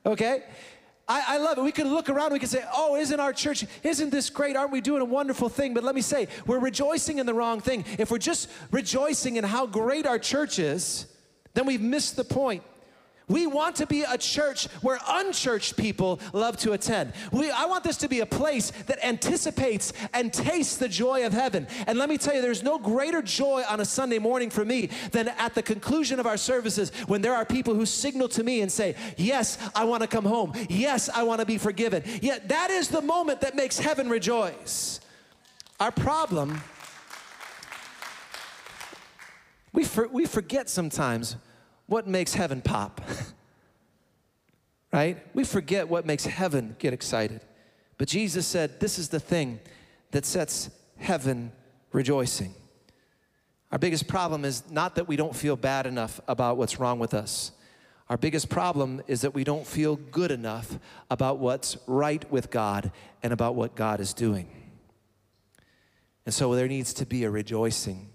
Okay? 0.05 0.43
I, 1.07 1.23
I, 1.27 1.37
love 1.37 1.57
it. 1.57 1.61
We 1.61 1.71
could 1.71 1.87
look 1.87 2.09
around, 2.09 2.31
we 2.31 2.39
could 2.39 2.49
say, 2.49 2.63
Oh, 2.75 2.95
isn't 2.95 3.19
our 3.19 3.33
church, 3.33 3.65
isn't 3.83 4.11
this 4.11 4.29
great? 4.29 4.55
Aren't 4.55 4.71
we 4.71 4.81
doing 4.81 5.01
a 5.01 5.05
wonderful 5.05 5.49
thing? 5.49 5.73
But 5.73 5.83
let 5.83 5.95
me 5.95 6.01
say, 6.01 6.27
we're 6.45 6.59
rejoicing 6.59 7.17
in 7.17 7.25
the 7.25 7.33
wrong 7.33 7.59
thing. 7.59 7.85
If 7.97 8.11
we're 8.11 8.19
just 8.19 8.49
rejoicing 8.69 9.35
in 9.35 9.43
how 9.43 9.65
great 9.65 10.05
our 10.05 10.19
church 10.19 10.59
is, 10.59 11.07
then 11.53 11.65
we've 11.65 11.81
missed 11.81 12.15
the 12.15 12.23
point. 12.23 12.63
We 13.31 13.47
want 13.47 13.77
to 13.77 13.87
be 13.87 14.03
a 14.03 14.17
church 14.17 14.65
where 14.81 14.99
unchurched 15.07 15.77
people 15.77 16.19
love 16.33 16.57
to 16.57 16.73
attend. 16.73 17.13
We, 17.31 17.49
I 17.49 17.65
want 17.65 17.85
this 17.85 17.95
to 17.97 18.09
be 18.09 18.19
a 18.19 18.25
place 18.25 18.71
that 18.87 19.03
anticipates 19.05 19.93
and 20.13 20.33
tastes 20.33 20.75
the 20.75 20.89
joy 20.89 21.25
of 21.25 21.31
heaven. 21.31 21.65
And 21.87 21.97
let 21.97 22.09
me 22.09 22.17
tell 22.17 22.35
you, 22.35 22.41
there's 22.41 22.61
no 22.61 22.77
greater 22.77 23.21
joy 23.21 23.63
on 23.69 23.79
a 23.79 23.85
Sunday 23.85 24.19
morning 24.19 24.49
for 24.49 24.65
me 24.65 24.89
than 25.11 25.29
at 25.29 25.55
the 25.55 25.63
conclusion 25.63 26.19
of 26.19 26.27
our 26.27 26.35
services 26.35 26.91
when 27.07 27.21
there 27.21 27.33
are 27.33 27.45
people 27.45 27.73
who 27.73 27.85
signal 27.85 28.27
to 28.29 28.43
me 28.43 28.61
and 28.61 28.69
say, 28.71 28.95
Yes, 29.15 29.57
I 29.73 29.85
want 29.85 30.01
to 30.01 30.07
come 30.07 30.25
home. 30.25 30.51
Yes, 30.69 31.07
I 31.07 31.23
want 31.23 31.39
to 31.39 31.45
be 31.45 31.57
forgiven. 31.57 32.03
Yet 32.21 32.49
that 32.49 32.69
is 32.69 32.89
the 32.89 33.01
moment 33.01 33.39
that 33.41 33.55
makes 33.55 33.79
heaven 33.79 34.09
rejoice. 34.09 34.99
Our 35.79 35.91
problem, 35.91 36.61
we, 39.71 39.85
for, 39.85 40.09
we 40.09 40.25
forget 40.25 40.69
sometimes 40.69 41.37
what 41.91 42.07
makes 42.07 42.33
heaven 42.33 42.61
pop. 42.61 43.01
right? 44.93 45.17
We 45.33 45.43
forget 45.43 45.89
what 45.89 46.05
makes 46.05 46.25
heaven 46.25 46.77
get 46.79 46.93
excited. 46.93 47.41
But 47.97 48.07
Jesus 48.07 48.47
said, 48.47 48.79
This 48.79 48.97
is 48.97 49.09
the 49.09 49.19
thing 49.19 49.59
that 50.11 50.25
sets 50.25 50.69
heaven 50.97 51.51
rejoicing. 51.91 52.53
Our 53.73 53.77
biggest 53.77 54.07
problem 54.07 54.45
is 54.45 54.63
not 54.71 54.95
that 54.95 55.09
we 55.09 55.17
don't 55.17 55.35
feel 55.35 55.57
bad 55.57 55.85
enough 55.85 56.21
about 56.29 56.55
what's 56.55 56.79
wrong 56.79 56.97
with 56.97 57.13
us. 57.13 57.51
Our 58.09 58.17
biggest 58.17 58.47
problem 58.47 59.01
is 59.07 59.19
that 59.21 59.33
we 59.33 59.43
don't 59.43 59.67
feel 59.67 59.97
good 59.97 60.31
enough 60.31 60.79
about 61.09 61.39
what's 61.39 61.77
right 61.87 62.29
with 62.31 62.51
God 62.51 62.93
and 63.21 63.33
about 63.33 63.55
what 63.55 63.75
God 63.75 63.99
is 63.99 64.13
doing. 64.13 64.47
And 66.25 66.33
so 66.33 66.55
there 66.55 66.69
needs 66.69 66.93
to 66.93 67.05
be 67.05 67.25
a 67.25 67.29
rejoicing 67.29 68.10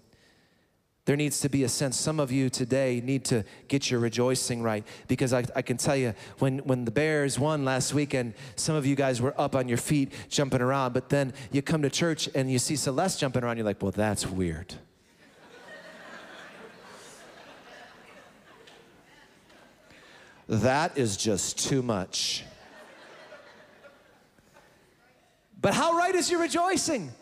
there 1.07 1.17
needs 1.17 1.41
to 1.41 1.49
be 1.49 1.63
a 1.63 1.69
sense. 1.69 1.97
Some 1.97 2.19
of 2.19 2.33
you 2.33 2.51
today 2.51 3.01
need 3.03 3.25
to 3.27 3.45
get 3.69 3.91
your 3.91 4.01
rejoicing 4.01 4.61
right 4.61 4.85
because 5.07 5.33
I, 5.33 5.45
I, 5.55 5.63
can 5.63 5.77
tell 5.77 5.97
you, 5.97 6.15
when, 6.41 6.59
when 6.59 6.85
the 6.85 6.91
Bears 6.91 7.39
won 7.39 7.65
last 7.65 7.95
weekend, 7.95 8.35
some 8.57 8.75
of 8.75 8.85
you 8.85 8.97
guys 8.97 9.23
were 9.23 9.33
up 9.41 9.55
on 9.55 9.69
your 9.69 9.79
feet 9.79 10.13
jumping 10.29 10.61
around, 10.61 10.93
but 10.95 11.09
then 11.09 11.33
you 11.53 11.63
come 11.63 11.81
to 11.83 11.91
church 11.91 12.29
and 12.35 12.51
you 12.51 12.59
see 12.59 12.75
Celeste 12.75 13.21
jumping 13.21 13.45
around, 13.45 13.57
you're 13.57 13.65
like, 13.65 13.81
well, 13.81 13.93
that's 13.93 14.27
weird. 14.27 14.75
that 20.49 20.99
is 20.99 21.17
just 21.17 21.69
too 21.69 21.83
much. 21.83 22.43
But 25.61 25.73
how 25.73 25.97
right 25.97 26.15
is 26.15 26.29
your 26.31 26.41
rejoicing? 26.41 27.13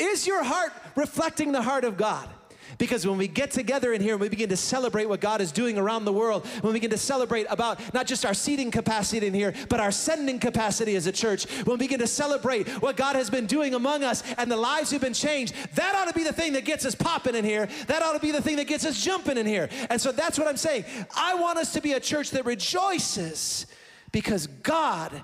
Is 0.00 0.26
your 0.26 0.42
heart 0.42 0.72
reflecting 0.96 1.52
the 1.52 1.62
heart 1.62 1.84
of 1.84 1.96
God? 1.96 2.28
Because 2.78 3.06
when 3.06 3.18
we 3.18 3.28
get 3.28 3.50
together 3.50 3.92
in 3.92 4.00
here 4.00 4.14
and 4.14 4.20
we 4.20 4.28
begin 4.28 4.48
to 4.48 4.56
celebrate 4.56 5.06
what 5.06 5.20
God 5.20 5.40
is 5.40 5.52
doing 5.52 5.78
around 5.78 6.04
the 6.04 6.12
world, 6.12 6.46
when 6.60 6.72
we 6.72 6.80
begin 6.80 6.90
to 6.90 6.98
celebrate 6.98 7.46
about 7.50 7.80
not 7.94 8.06
just 8.06 8.24
our 8.24 8.34
seating 8.34 8.70
capacity 8.70 9.26
in 9.26 9.34
here, 9.34 9.54
but 9.68 9.80
our 9.80 9.92
sending 9.92 10.38
capacity 10.38 10.96
as 10.96 11.06
a 11.06 11.12
church, 11.12 11.44
when 11.64 11.78
we 11.78 11.86
begin 11.86 12.00
to 12.00 12.06
celebrate 12.06 12.68
what 12.82 12.96
God 12.96 13.16
has 13.16 13.30
been 13.30 13.46
doing 13.46 13.74
among 13.74 14.02
us 14.02 14.22
and 14.38 14.50
the 14.50 14.56
lives 14.56 14.90
who've 14.90 15.00
been 15.00 15.14
changed, 15.14 15.54
that 15.74 15.94
ought 15.94 16.08
to 16.08 16.14
be 16.14 16.24
the 16.24 16.32
thing 16.32 16.54
that 16.54 16.64
gets 16.64 16.84
us 16.84 16.94
popping 16.94 17.34
in 17.34 17.44
here. 17.44 17.68
That 17.86 18.02
ought 18.02 18.14
to 18.14 18.20
be 18.20 18.30
the 18.30 18.42
thing 18.42 18.56
that 18.56 18.66
gets 18.66 18.84
us 18.84 19.02
jumping 19.02 19.38
in 19.38 19.46
here. 19.46 19.68
And 19.90 20.00
so 20.00 20.12
that's 20.12 20.38
what 20.38 20.48
I'm 20.48 20.56
saying. 20.56 20.84
I 21.16 21.34
want 21.34 21.58
us 21.58 21.72
to 21.74 21.80
be 21.80 21.92
a 21.92 22.00
church 22.00 22.30
that 22.30 22.44
rejoices 22.44 23.66
because 24.12 24.46
God 24.46 25.22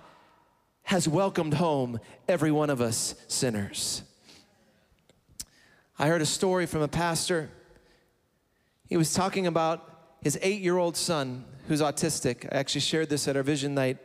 has 0.83 1.09
welcomed 1.09 1.55
home 1.55 2.01
every 2.27 2.51
one 2.51 2.71
of 2.71 2.81
us 2.81 3.15
sinners. 3.29 4.03
I 6.01 6.07
heard 6.07 6.23
a 6.23 6.27
story 6.27 6.65
from 6.65 6.81
a 6.81 6.89
pastor. 6.89 7.51
He 8.89 8.97
was 8.97 9.13
talking 9.13 9.47
about 9.47 10.17
his 10.23 10.39
eight 10.41 10.63
year 10.63 10.79
old 10.79 10.97
son 10.97 11.45
who's 11.69 11.83
autistic. 11.83 12.47
I 12.51 12.57
actually 12.57 12.81
shared 12.81 13.11
this 13.11 13.29
at 13.29 13.37
our 13.37 13.43
vision 13.43 13.75
night 13.75 13.99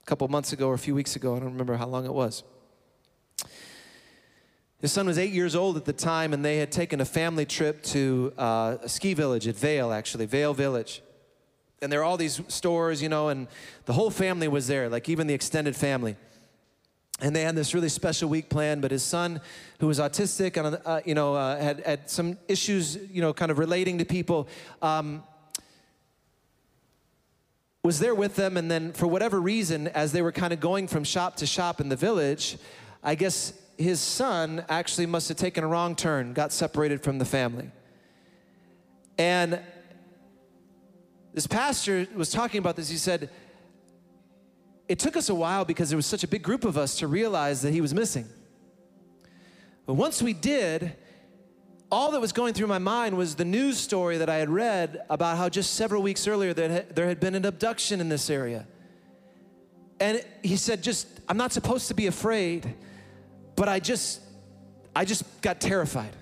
a 0.00 0.06
couple 0.06 0.26
months 0.28 0.54
ago 0.54 0.68
or 0.68 0.72
a 0.72 0.78
few 0.78 0.94
weeks 0.94 1.14
ago. 1.14 1.36
I 1.36 1.40
don't 1.40 1.50
remember 1.50 1.76
how 1.76 1.86
long 1.86 2.06
it 2.06 2.14
was. 2.14 2.44
His 4.78 4.90
son 4.90 5.06
was 5.06 5.18
eight 5.18 5.34
years 5.34 5.54
old 5.54 5.76
at 5.76 5.84
the 5.84 5.92
time, 5.92 6.32
and 6.32 6.42
they 6.42 6.56
had 6.56 6.72
taken 6.72 6.98
a 6.98 7.04
family 7.04 7.44
trip 7.44 7.82
to 7.82 8.32
uh, 8.38 8.78
a 8.80 8.88
ski 8.88 9.12
village 9.12 9.46
at 9.46 9.54
Vail, 9.54 9.92
actually, 9.92 10.24
Vail 10.24 10.54
Village. 10.54 11.02
And 11.82 11.92
there 11.92 12.00
are 12.00 12.04
all 12.04 12.16
these 12.16 12.40
stores, 12.48 13.02
you 13.02 13.10
know, 13.10 13.28
and 13.28 13.48
the 13.84 13.92
whole 13.92 14.10
family 14.10 14.48
was 14.48 14.66
there, 14.66 14.88
like 14.88 15.10
even 15.10 15.26
the 15.26 15.34
extended 15.34 15.76
family 15.76 16.16
and 17.22 17.34
they 17.34 17.42
had 17.42 17.54
this 17.54 17.72
really 17.72 17.88
special 17.88 18.28
week 18.28 18.50
planned 18.50 18.82
but 18.82 18.90
his 18.90 19.02
son 19.02 19.40
who 19.78 19.86
was 19.86 19.98
autistic 19.98 20.56
and 20.56 20.78
uh, 20.84 21.00
you 21.06 21.14
know 21.14 21.34
uh, 21.34 21.58
had, 21.58 21.80
had 21.80 22.10
some 22.10 22.36
issues 22.48 22.98
you 23.10 23.22
know 23.22 23.32
kind 23.32 23.50
of 23.50 23.58
relating 23.58 23.98
to 23.98 24.04
people 24.04 24.48
um, 24.82 25.22
was 27.84 27.98
there 27.98 28.14
with 28.14 28.36
them. 28.36 28.56
And 28.56 28.70
then 28.70 28.92
for 28.92 29.08
whatever 29.08 29.40
reason 29.40 29.88
as 29.88 30.12
they 30.12 30.22
were 30.22 30.30
kind 30.30 30.52
of 30.52 30.60
going 30.60 30.86
from 30.86 31.02
shop 31.02 31.34
to 31.36 31.46
shop 31.46 31.80
in 31.80 31.88
the 31.88 31.96
village 31.96 32.58
i 33.02 33.14
guess 33.14 33.54
his 33.82 34.00
son 34.00 34.64
actually 34.68 35.06
must 35.06 35.28
have 35.28 35.36
taken 35.36 35.64
a 35.64 35.66
wrong 35.66 35.94
turn 35.94 36.32
got 36.32 36.52
separated 36.52 37.02
from 37.02 37.18
the 37.18 37.24
family. 37.24 37.70
And 39.18 39.60
this 41.34 41.46
pastor 41.46 42.06
was 42.14 42.30
talking 42.30 42.58
about 42.58 42.76
this. 42.76 42.88
He 42.88 42.96
said 42.96 43.30
it 44.92 44.98
took 44.98 45.16
us 45.16 45.30
a 45.30 45.34
while 45.34 45.64
because 45.64 45.88
there 45.88 45.96
was 45.96 46.04
such 46.04 46.22
a 46.22 46.28
big 46.28 46.42
group 46.42 46.66
of 46.66 46.76
us 46.76 46.98
to 46.98 47.06
realize 47.06 47.62
that 47.62 47.72
he 47.72 47.80
was 47.80 47.94
missing. 47.94 48.26
But 49.86 49.94
once 49.94 50.20
we 50.20 50.34
did, 50.34 50.92
all 51.90 52.10
that 52.10 52.20
was 52.20 52.32
going 52.32 52.52
through 52.52 52.66
my 52.66 52.76
mind 52.76 53.16
was 53.16 53.34
the 53.34 53.46
news 53.46 53.78
story 53.78 54.18
that 54.18 54.28
I 54.28 54.36
had 54.36 54.50
read 54.50 55.00
about 55.08 55.38
how 55.38 55.48
just 55.48 55.76
several 55.76 56.02
weeks 56.02 56.28
earlier 56.28 56.52
there 56.52 57.08
had 57.08 57.20
been 57.20 57.34
an 57.34 57.46
abduction 57.46 58.02
in 58.02 58.10
this 58.10 58.28
area. 58.28 58.66
And 59.98 60.22
he 60.42 60.58
said, 60.58 60.82
just, 60.82 61.08
I'm 61.26 61.38
not 61.38 61.54
supposed 61.54 61.88
to 61.88 61.94
be 61.94 62.06
afraid, 62.06 62.74
but 63.56 63.70
I 63.70 63.80
just, 63.80 64.20
I 64.94 65.06
just 65.06 65.24
got 65.40 65.58
terrified. 65.58 66.14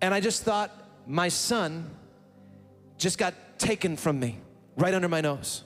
And 0.00 0.14
I 0.14 0.20
just 0.20 0.44
thought, 0.44 0.70
my 1.06 1.28
son 1.28 1.90
just 2.96 3.18
got 3.18 3.34
taken 3.58 3.98
from 3.98 4.18
me 4.18 4.38
right 4.78 4.94
under 4.94 5.10
my 5.10 5.20
nose. 5.20 5.62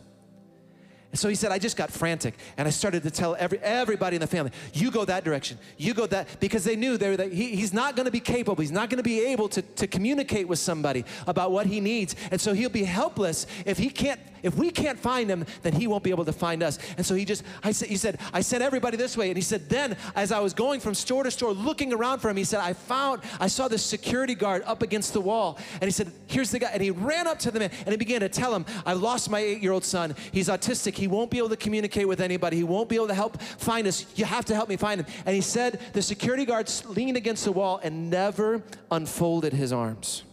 And 1.14 1.18
so 1.20 1.28
he 1.28 1.36
said, 1.36 1.52
I 1.52 1.60
just 1.60 1.76
got 1.76 1.92
frantic 1.92 2.34
and 2.56 2.66
I 2.66 2.72
started 2.72 3.04
to 3.04 3.10
tell 3.12 3.36
every, 3.38 3.60
everybody 3.60 4.16
in 4.16 4.20
the 4.20 4.26
family, 4.26 4.50
you 4.72 4.90
go 4.90 5.04
that 5.04 5.22
direction, 5.22 5.58
you 5.76 5.94
go 5.94 6.08
that, 6.08 6.40
because 6.40 6.64
they 6.64 6.74
knew 6.74 6.96
they 6.96 7.14
that 7.14 7.32
he, 7.32 7.54
he's 7.54 7.72
not 7.72 7.94
going 7.94 8.06
to 8.06 8.10
be 8.10 8.18
capable, 8.18 8.60
he's 8.60 8.72
not 8.72 8.90
going 8.90 8.96
to 8.96 9.04
be 9.04 9.24
able 9.26 9.48
to, 9.50 9.62
to 9.62 9.86
communicate 9.86 10.48
with 10.48 10.58
somebody 10.58 11.04
about 11.28 11.52
what 11.52 11.66
he 11.66 11.78
needs. 11.78 12.16
And 12.32 12.40
so 12.40 12.52
he'll 12.52 12.68
be 12.68 12.82
helpless 12.82 13.46
if 13.64 13.78
he 13.78 13.90
can't 13.90 14.18
if 14.44 14.54
we 14.56 14.70
can't 14.70 14.98
find 14.98 15.28
him, 15.28 15.44
then 15.62 15.72
he 15.72 15.86
won't 15.86 16.04
be 16.04 16.10
able 16.10 16.24
to 16.26 16.32
find 16.32 16.62
us. 16.62 16.78
And 16.96 17.04
so 17.04 17.14
he 17.14 17.24
just, 17.24 17.42
I 17.62 17.72
said, 17.72 17.88
he 17.88 17.96
said, 17.96 18.20
I 18.32 18.42
sent 18.42 18.62
everybody 18.62 18.96
this 18.96 19.16
way. 19.16 19.28
And 19.28 19.36
he 19.36 19.42
said, 19.42 19.68
then 19.68 19.96
as 20.14 20.30
I 20.30 20.40
was 20.40 20.52
going 20.52 20.80
from 20.80 20.94
store 20.94 21.24
to 21.24 21.30
store 21.30 21.52
looking 21.52 21.92
around 21.92 22.20
for 22.20 22.28
him, 22.28 22.36
he 22.36 22.44
said, 22.44 22.60
I 22.60 22.74
found, 22.74 23.22
I 23.40 23.48
saw 23.48 23.68
this 23.68 23.82
security 23.82 24.34
guard 24.34 24.62
up 24.66 24.82
against 24.82 25.14
the 25.14 25.20
wall. 25.20 25.58
And 25.74 25.84
he 25.84 25.90
said, 25.90 26.12
here's 26.26 26.50
the 26.50 26.58
guy. 26.58 26.70
And 26.72 26.82
he 26.82 26.90
ran 26.90 27.26
up 27.26 27.38
to 27.40 27.50
the 27.50 27.58
man 27.58 27.70
and 27.80 27.88
he 27.88 27.96
began 27.96 28.20
to 28.20 28.28
tell 28.28 28.54
him, 28.54 28.66
I 28.84 28.92
lost 28.92 29.30
my 29.30 29.40
eight 29.40 29.62
year 29.62 29.72
old 29.72 29.84
son. 29.84 30.14
He's 30.30 30.48
autistic. 30.48 30.94
He 30.94 31.08
won't 31.08 31.30
be 31.30 31.38
able 31.38 31.48
to 31.48 31.56
communicate 31.56 32.06
with 32.06 32.20
anybody. 32.20 32.58
He 32.58 32.64
won't 32.64 32.88
be 32.88 32.96
able 32.96 33.08
to 33.08 33.14
help 33.14 33.40
find 33.40 33.86
us. 33.86 34.06
You 34.14 34.26
have 34.26 34.44
to 34.46 34.54
help 34.54 34.68
me 34.68 34.76
find 34.76 35.00
him. 35.00 35.06
And 35.24 35.34
he 35.34 35.40
said, 35.40 35.80
the 35.94 36.02
security 36.02 36.44
guard 36.44 36.70
leaned 36.86 37.16
against 37.16 37.44
the 37.44 37.52
wall 37.52 37.80
and 37.82 38.10
never 38.10 38.62
unfolded 38.90 39.52
his 39.52 39.72
arms. 39.72 40.24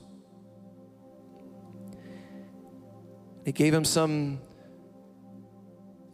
He 3.46 3.52
gave 3.52 3.74
him 3.74 3.86
some, 3.86 4.40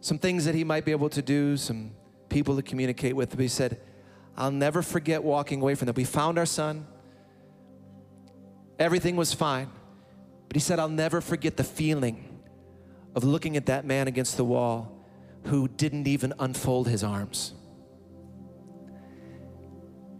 some 0.00 0.18
things 0.18 0.44
that 0.44 0.54
he 0.54 0.64
might 0.64 0.84
be 0.84 0.92
able 0.92 1.10
to 1.10 1.22
do, 1.22 1.56
some 1.56 1.92
people 2.28 2.56
to 2.56 2.62
communicate 2.62 3.14
with. 3.14 3.30
But 3.30 3.40
he 3.40 3.48
said, 3.48 3.80
I'll 4.36 4.50
never 4.50 4.82
forget 4.82 5.22
walking 5.22 5.60
away 5.60 5.74
from 5.74 5.86
that. 5.86 5.96
We 5.96 6.04
found 6.04 6.38
our 6.38 6.46
son. 6.46 6.86
Everything 8.78 9.16
was 9.16 9.34
fine. 9.34 9.68
But 10.48 10.56
he 10.56 10.60
said, 10.60 10.78
I'll 10.78 10.88
never 10.88 11.20
forget 11.20 11.56
the 11.56 11.64
feeling 11.64 12.40
of 13.14 13.24
looking 13.24 13.56
at 13.56 13.66
that 13.66 13.84
man 13.84 14.08
against 14.08 14.36
the 14.36 14.44
wall 14.44 14.92
who 15.44 15.68
didn't 15.68 16.06
even 16.06 16.32
unfold 16.38 16.88
his 16.88 17.04
arms. 17.04 17.54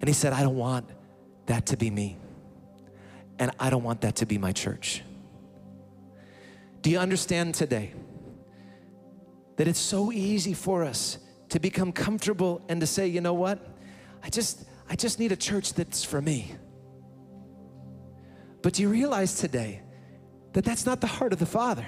And 0.00 0.08
he 0.08 0.14
said, 0.14 0.32
I 0.32 0.42
don't 0.42 0.56
want 0.56 0.88
that 1.46 1.66
to 1.66 1.76
be 1.76 1.90
me. 1.90 2.18
And 3.38 3.52
I 3.58 3.70
don't 3.70 3.82
want 3.82 4.02
that 4.02 4.16
to 4.16 4.26
be 4.26 4.36
my 4.36 4.52
church. 4.52 5.02
Do 6.88 6.92
you 6.92 7.00
understand 7.00 7.54
today 7.54 7.92
that 9.56 9.68
it's 9.68 9.78
so 9.78 10.10
easy 10.10 10.54
for 10.54 10.84
us 10.84 11.18
to 11.50 11.60
become 11.60 11.92
comfortable 11.92 12.62
and 12.66 12.80
to 12.80 12.86
say, 12.86 13.06
you 13.06 13.20
know 13.20 13.34
what? 13.34 13.58
I 14.24 14.30
just 14.30 14.64
I 14.88 14.96
just 14.96 15.18
need 15.18 15.30
a 15.30 15.36
church 15.36 15.74
that's 15.74 16.02
for 16.02 16.22
me. 16.22 16.54
But 18.62 18.72
do 18.72 18.80
you 18.80 18.88
realize 18.88 19.38
today 19.38 19.82
that 20.54 20.64
that's 20.64 20.86
not 20.86 21.02
the 21.02 21.06
heart 21.06 21.34
of 21.34 21.38
the 21.38 21.44
Father? 21.44 21.84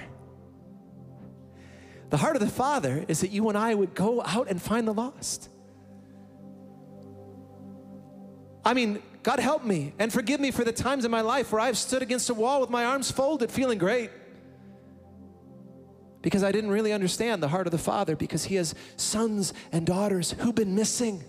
The 2.11 2.17
heart 2.17 2.35
of 2.35 2.41
the 2.43 2.47
Father 2.47 3.03
is 3.07 3.21
that 3.21 3.31
you 3.31 3.49
and 3.49 3.57
I 3.57 3.73
would 3.73 3.95
go 3.95 4.21
out 4.21 4.49
and 4.51 4.61
find 4.61 4.87
the 4.87 4.93
lost. 4.93 5.49
I 8.63 8.75
mean, 8.75 9.01
God 9.23 9.39
help 9.39 9.65
me 9.65 9.95
and 9.97 10.13
forgive 10.13 10.39
me 10.39 10.51
for 10.51 10.63
the 10.63 10.71
times 10.71 11.05
in 11.05 11.09
my 11.09 11.21
life 11.21 11.51
where 11.51 11.59
I've 11.59 11.79
stood 11.79 12.03
against 12.03 12.29
a 12.29 12.35
wall 12.35 12.61
with 12.61 12.69
my 12.69 12.85
arms 12.85 13.09
folded, 13.09 13.49
feeling 13.49 13.79
great. 13.79 14.11
Because 16.21 16.43
I 16.43 16.51
didn't 16.51 16.69
really 16.69 16.93
understand 16.93 17.41
the 17.41 17.47
heart 17.47 17.67
of 17.67 17.71
the 17.71 17.77
Father, 17.77 18.15
because 18.15 18.45
He 18.45 18.55
has 18.55 18.75
sons 18.95 19.53
and 19.71 19.85
daughters 19.85 20.31
who've 20.31 20.55
been 20.55 20.75
missing. 20.75 21.23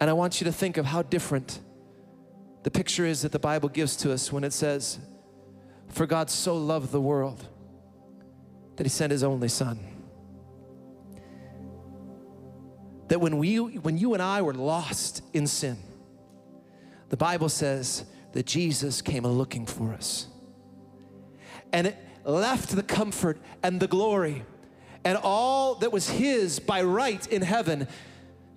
And 0.00 0.10
I 0.10 0.12
want 0.12 0.40
you 0.40 0.44
to 0.44 0.52
think 0.52 0.76
of 0.76 0.86
how 0.86 1.02
different 1.02 1.60
the 2.62 2.70
picture 2.70 3.04
is 3.04 3.22
that 3.22 3.32
the 3.32 3.38
Bible 3.38 3.68
gives 3.68 3.96
to 3.96 4.12
us 4.12 4.32
when 4.32 4.44
it 4.44 4.52
says, 4.52 4.98
For 5.88 6.06
God 6.06 6.30
so 6.30 6.56
loved 6.56 6.92
the 6.92 7.00
world 7.00 7.46
that 8.76 8.84
He 8.84 8.90
sent 8.90 9.10
His 9.10 9.22
only 9.22 9.48
Son. 9.48 9.78
That 13.08 13.20
when, 13.20 13.38
we, 13.38 13.56
when 13.56 13.98
you 13.98 14.14
and 14.14 14.22
I 14.22 14.42
were 14.42 14.54
lost 14.54 15.22
in 15.32 15.46
sin, 15.46 15.76
the 17.10 17.16
Bible 17.16 17.48
says 17.48 18.04
that 18.32 18.46
Jesus 18.46 19.02
came 19.02 19.24
looking 19.24 19.66
for 19.66 19.92
us. 19.92 20.26
And 21.74 21.88
it 21.88 21.98
left 22.24 22.70
the 22.70 22.84
comfort 22.84 23.38
and 23.62 23.80
the 23.80 23.88
glory 23.88 24.44
and 25.04 25.18
all 25.18 25.74
that 25.76 25.92
was 25.92 26.08
His 26.08 26.60
by 26.60 26.82
right 26.82 27.26
in 27.26 27.42
heaven 27.42 27.88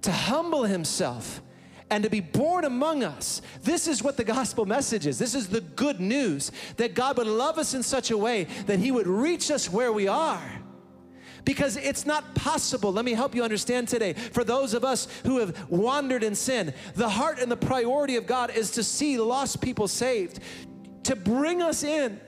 to 0.04 0.12
humble 0.12 0.64
himself 0.66 1.42
and 1.90 2.04
to 2.04 2.12
be 2.12 2.20
born 2.20 2.64
among 2.64 3.04
us. 3.04 3.42
This 3.64 3.88
is 3.88 4.04
what 4.04 4.18
the 4.18 4.24
gospel 4.24 4.68
message 4.68 5.08
is. 5.08 5.18
This 5.18 5.34
is 5.34 5.48
the 5.48 5.62
good 5.62 6.00
news 6.00 6.52
that 6.78 6.94
God 6.94 7.18
would 7.18 7.28
love 7.28 7.58
us 7.58 7.74
in 7.74 7.82
such 7.82 8.12
a 8.12 8.18
way 8.18 8.44
that 8.68 8.78
he 8.78 8.92
would 8.92 9.08
reach 9.08 9.50
us 9.50 9.68
where 9.68 9.92
we 9.92 10.08
are. 10.08 10.44
Because 11.44 11.76
it's 11.76 12.06
not 12.06 12.36
possible, 12.36 12.94
let 12.94 13.04
me 13.04 13.14
help 13.14 13.34
you 13.34 13.44
understand 13.44 13.88
today. 13.88 14.14
For 14.14 14.44
those 14.44 14.76
of 14.76 14.84
us 14.84 15.08
who 15.24 15.40
have 15.40 15.70
wandered 15.72 16.24
in 16.24 16.36
sin, 16.36 16.74
the 16.94 17.10
heart 17.10 17.40
and 17.40 17.50
the 17.50 17.58
priority 17.58 18.16
of 18.16 18.28
God 18.28 18.52
is 18.52 18.72
to 18.72 18.84
see 18.84 19.18
lost 19.18 19.60
people 19.60 19.88
saved, 19.88 20.40
to 21.04 21.16
bring 21.16 21.64
us 21.64 21.84
in, 21.84 22.20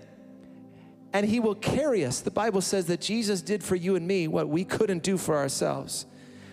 and 1.14 1.26
He 1.26 1.40
will 1.40 1.56
carry 1.56 2.06
us. 2.06 2.22
The 2.22 2.32
Bible 2.32 2.62
says 2.62 2.86
that 2.88 3.02
Jesus 3.02 3.42
did 3.42 3.64
for 3.64 3.76
you 3.76 3.96
and 3.96 4.08
me 4.08 4.28
what 4.28 4.48
we 4.48 4.64
couldn't 4.64 5.04
do 5.04 5.18
for 5.18 5.38
ourselves. 5.38 6.06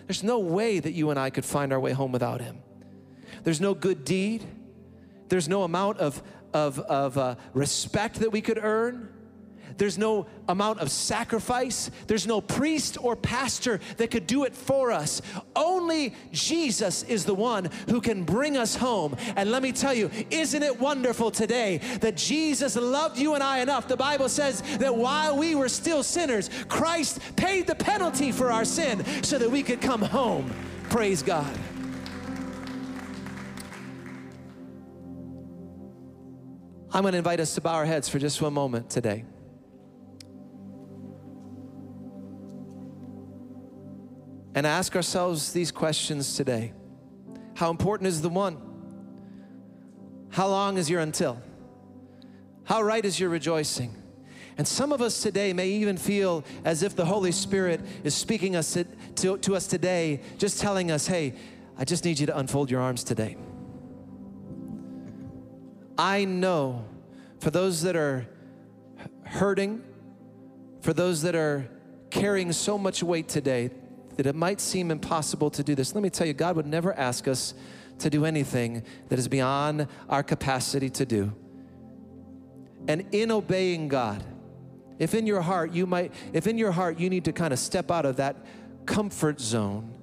There's 0.07 0.23
no 0.23 0.39
way 0.39 0.79
that 0.79 0.91
you 0.93 1.09
and 1.09 1.19
I 1.19 1.29
could 1.29 1.45
find 1.45 1.73
our 1.73 1.79
way 1.79 1.91
home 1.91 2.11
without 2.11 2.41
Him. 2.41 2.59
There's 3.43 3.61
no 3.61 3.73
good 3.73 4.05
deed. 4.05 4.43
There's 5.29 5.49
no 5.49 5.63
amount 5.63 5.99
of, 5.99 6.21
of, 6.53 6.79
of 6.79 7.17
uh, 7.17 7.35
respect 7.53 8.21
that 8.21 8.31
we 8.31 8.41
could 8.41 8.57
earn. 8.61 9.09
There's 9.77 9.97
no 9.97 10.25
amount 10.47 10.79
of 10.79 10.89
sacrifice. 10.91 11.91
There's 12.07 12.25
no 12.27 12.41
priest 12.41 12.97
or 13.01 13.15
pastor 13.15 13.79
that 13.97 14.11
could 14.11 14.27
do 14.27 14.43
it 14.43 14.55
for 14.55 14.91
us. 14.91 15.21
Only 15.55 16.15
Jesus 16.31 17.03
is 17.03 17.25
the 17.25 17.33
one 17.33 17.69
who 17.89 18.01
can 18.01 18.23
bring 18.23 18.57
us 18.57 18.75
home. 18.75 19.15
And 19.35 19.51
let 19.51 19.61
me 19.61 19.71
tell 19.71 19.93
you, 19.93 20.09
isn't 20.29 20.63
it 20.63 20.79
wonderful 20.79 21.31
today 21.31 21.77
that 22.01 22.17
Jesus 22.17 22.75
loved 22.75 23.17
you 23.17 23.33
and 23.35 23.43
I 23.43 23.59
enough? 23.59 23.87
The 23.87 23.97
Bible 23.97 24.29
says 24.29 24.61
that 24.77 24.95
while 24.95 25.37
we 25.37 25.55
were 25.55 25.69
still 25.69 26.03
sinners, 26.03 26.49
Christ 26.67 27.19
paid 27.35 27.67
the 27.67 27.75
penalty 27.75 28.31
for 28.31 28.51
our 28.51 28.65
sin 28.65 29.03
so 29.23 29.37
that 29.37 29.49
we 29.49 29.63
could 29.63 29.81
come 29.81 30.01
home. 30.01 30.53
Praise 30.89 31.21
God. 31.21 31.57
I'm 36.93 37.03
going 37.03 37.11
to 37.11 37.17
invite 37.17 37.39
us 37.39 37.53
to 37.55 37.61
bow 37.61 37.73
our 37.73 37.85
heads 37.85 38.09
for 38.09 38.17
just 38.17 38.41
one 38.41 38.53
moment 38.53 38.89
today. 38.89 39.25
And 44.57 44.65
ask 44.65 44.95
ourselves 44.95 45.53
these 45.53 45.71
questions 45.71 46.35
today 46.35 46.73
How 47.53 47.69
important 47.69 48.07
is 48.07 48.23
the 48.23 48.29
one? 48.29 48.57
How 50.29 50.47
long 50.47 50.79
is 50.79 50.89
your 50.89 50.99
until? 50.99 51.39
How 52.63 52.81
right 52.81 53.05
is 53.05 53.19
your 53.19 53.29
rejoicing? 53.29 53.95
And 54.57 54.67
some 54.67 54.91
of 54.91 54.99
us 54.99 55.21
today 55.21 55.53
may 55.53 55.67
even 55.67 55.95
feel 55.95 56.43
as 56.65 56.81
if 56.81 56.95
the 56.95 57.05
Holy 57.05 57.31
Spirit 57.31 57.81
is 58.03 58.15
speaking 58.15 58.55
us 58.55 58.73
to, 58.73 58.85
to, 59.17 59.37
to, 59.37 59.55
us 59.55 59.67
today, 59.67 60.21
just 60.39 60.59
telling 60.59 60.89
us, 60.89 61.05
hey, 61.05 61.35
I 61.77 61.85
just 61.85 62.03
need 62.03 62.17
you 62.17 62.25
to 62.25 62.35
unfold 62.35 62.71
your 62.71 62.81
arms 62.81 63.03
today. 63.03 63.37
I 65.99 66.25
know 66.25 66.83
for 67.41 67.51
those 67.51 67.83
that 67.83 67.95
are 67.95 68.27
hurting, 69.21 69.83
for 70.81 70.93
those 70.93 71.21
that 71.21 71.35
are 71.35 71.69
carrying 72.09 72.51
so 72.51 72.79
much 72.79 73.03
weight 73.03 73.29
today, 73.29 73.69
that 74.17 74.25
it 74.25 74.35
might 74.35 74.59
seem 74.59 74.91
impossible 74.91 75.49
to 75.51 75.63
do 75.63 75.75
this. 75.75 75.95
Let 75.95 76.03
me 76.03 76.09
tell 76.09 76.27
you, 76.27 76.33
God 76.33 76.55
would 76.55 76.65
never 76.65 76.93
ask 76.97 77.27
us 77.27 77.53
to 77.99 78.09
do 78.09 78.25
anything 78.25 78.83
that 79.09 79.17
is 79.17 79.27
beyond 79.27 79.87
our 80.09 80.23
capacity 80.23 80.89
to 80.89 81.05
do. 81.05 81.33
And 82.87 83.05
in 83.11 83.31
obeying 83.31 83.87
God, 83.87 84.23
if 84.99 85.13
in 85.13 85.27
your 85.27 85.41
heart 85.41 85.71
you 85.71 85.85
might, 85.85 86.13
if 86.33 86.47
in 86.47 86.57
your 86.57 86.71
heart 86.71 86.99
you 86.99 87.09
need 87.09 87.25
to 87.25 87.31
kind 87.31 87.53
of 87.53 87.59
step 87.59 87.91
out 87.91 88.05
of 88.05 88.17
that 88.17 88.35
comfort 88.85 89.39
zone 89.39 89.93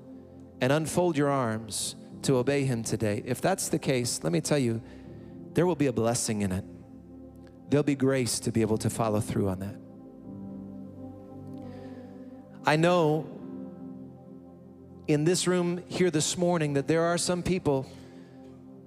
and 0.60 0.72
unfold 0.72 1.16
your 1.16 1.30
arms 1.30 1.96
to 2.22 2.36
obey 2.36 2.64
Him 2.64 2.82
today, 2.82 3.22
if 3.24 3.40
that's 3.40 3.68
the 3.68 3.78
case, 3.78 4.20
let 4.22 4.32
me 4.32 4.40
tell 4.40 4.58
you, 4.58 4.80
there 5.54 5.66
will 5.66 5.74
be 5.74 5.86
a 5.86 5.92
blessing 5.92 6.42
in 6.42 6.52
it. 6.52 6.64
There'll 7.70 7.82
be 7.82 7.96
grace 7.96 8.38
to 8.40 8.52
be 8.52 8.60
able 8.60 8.78
to 8.78 8.90
follow 8.90 9.20
through 9.20 9.48
on 9.48 9.58
that. 9.60 9.76
I 12.66 12.76
know 12.76 13.26
in 15.06 15.24
this 15.24 15.46
room 15.46 15.82
here 15.88 16.10
this 16.10 16.38
morning 16.38 16.74
that 16.74 16.86
there 16.86 17.02
are 17.02 17.18
some 17.18 17.42
people 17.42 17.86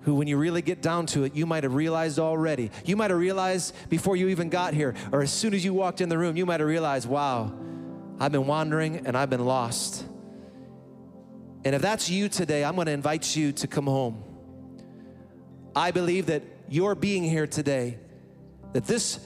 who, 0.01 0.15
when 0.15 0.27
you 0.27 0.37
really 0.37 0.61
get 0.61 0.81
down 0.81 1.05
to 1.05 1.23
it, 1.23 1.35
you 1.35 1.45
might 1.45 1.63
have 1.63 1.75
realized 1.75 2.17
already. 2.17 2.71
You 2.85 2.95
might 2.95 3.11
have 3.11 3.19
realized 3.19 3.75
before 3.89 4.15
you 4.15 4.29
even 4.29 4.49
got 4.49 4.73
here, 4.73 4.95
or 5.11 5.21
as 5.21 5.31
soon 5.31 5.53
as 5.53 5.63
you 5.63 5.73
walked 5.73 6.01
in 6.01 6.09
the 6.09 6.17
room, 6.17 6.37
you 6.37 6.45
might 6.45 6.59
have 6.59 6.69
realized, 6.69 7.07
wow, 7.07 7.53
I've 8.19 8.31
been 8.31 8.47
wandering 8.47 9.05
and 9.05 9.17
I've 9.17 9.29
been 9.29 9.45
lost. 9.45 10.05
And 11.65 11.75
if 11.75 11.81
that's 11.81 12.09
you 12.09 12.29
today, 12.29 12.63
I'm 12.63 12.75
going 12.75 12.87
to 12.87 12.93
invite 12.93 13.35
you 13.35 13.51
to 13.51 13.67
come 13.67 13.85
home. 13.85 14.23
I 15.75 15.91
believe 15.91 16.27
that 16.27 16.41
your 16.69 16.95
being 16.95 17.23
here 17.23 17.45
today, 17.45 17.97
that 18.73 18.85
this 18.85 19.19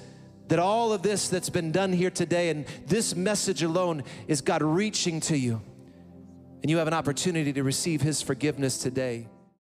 that 0.47 0.59
all 0.59 0.91
of 0.91 1.01
this 1.01 1.29
that's 1.29 1.49
been 1.49 1.71
done 1.71 1.93
here 1.93 2.09
today 2.09 2.49
and 2.49 2.65
this 2.85 3.15
message 3.15 3.63
alone 3.63 4.03
is 4.27 4.41
God 4.41 4.61
reaching 4.61 5.21
to 5.21 5.37
you 5.37 5.61
and 6.61 6.69
you 6.69 6.77
have 6.77 6.87
an 6.87 6.93
opportunity 6.93 7.51
to 7.53 7.63
receive 7.63 8.01
His 8.01 8.21
forgiveness 8.21 8.77
today. 8.77 9.27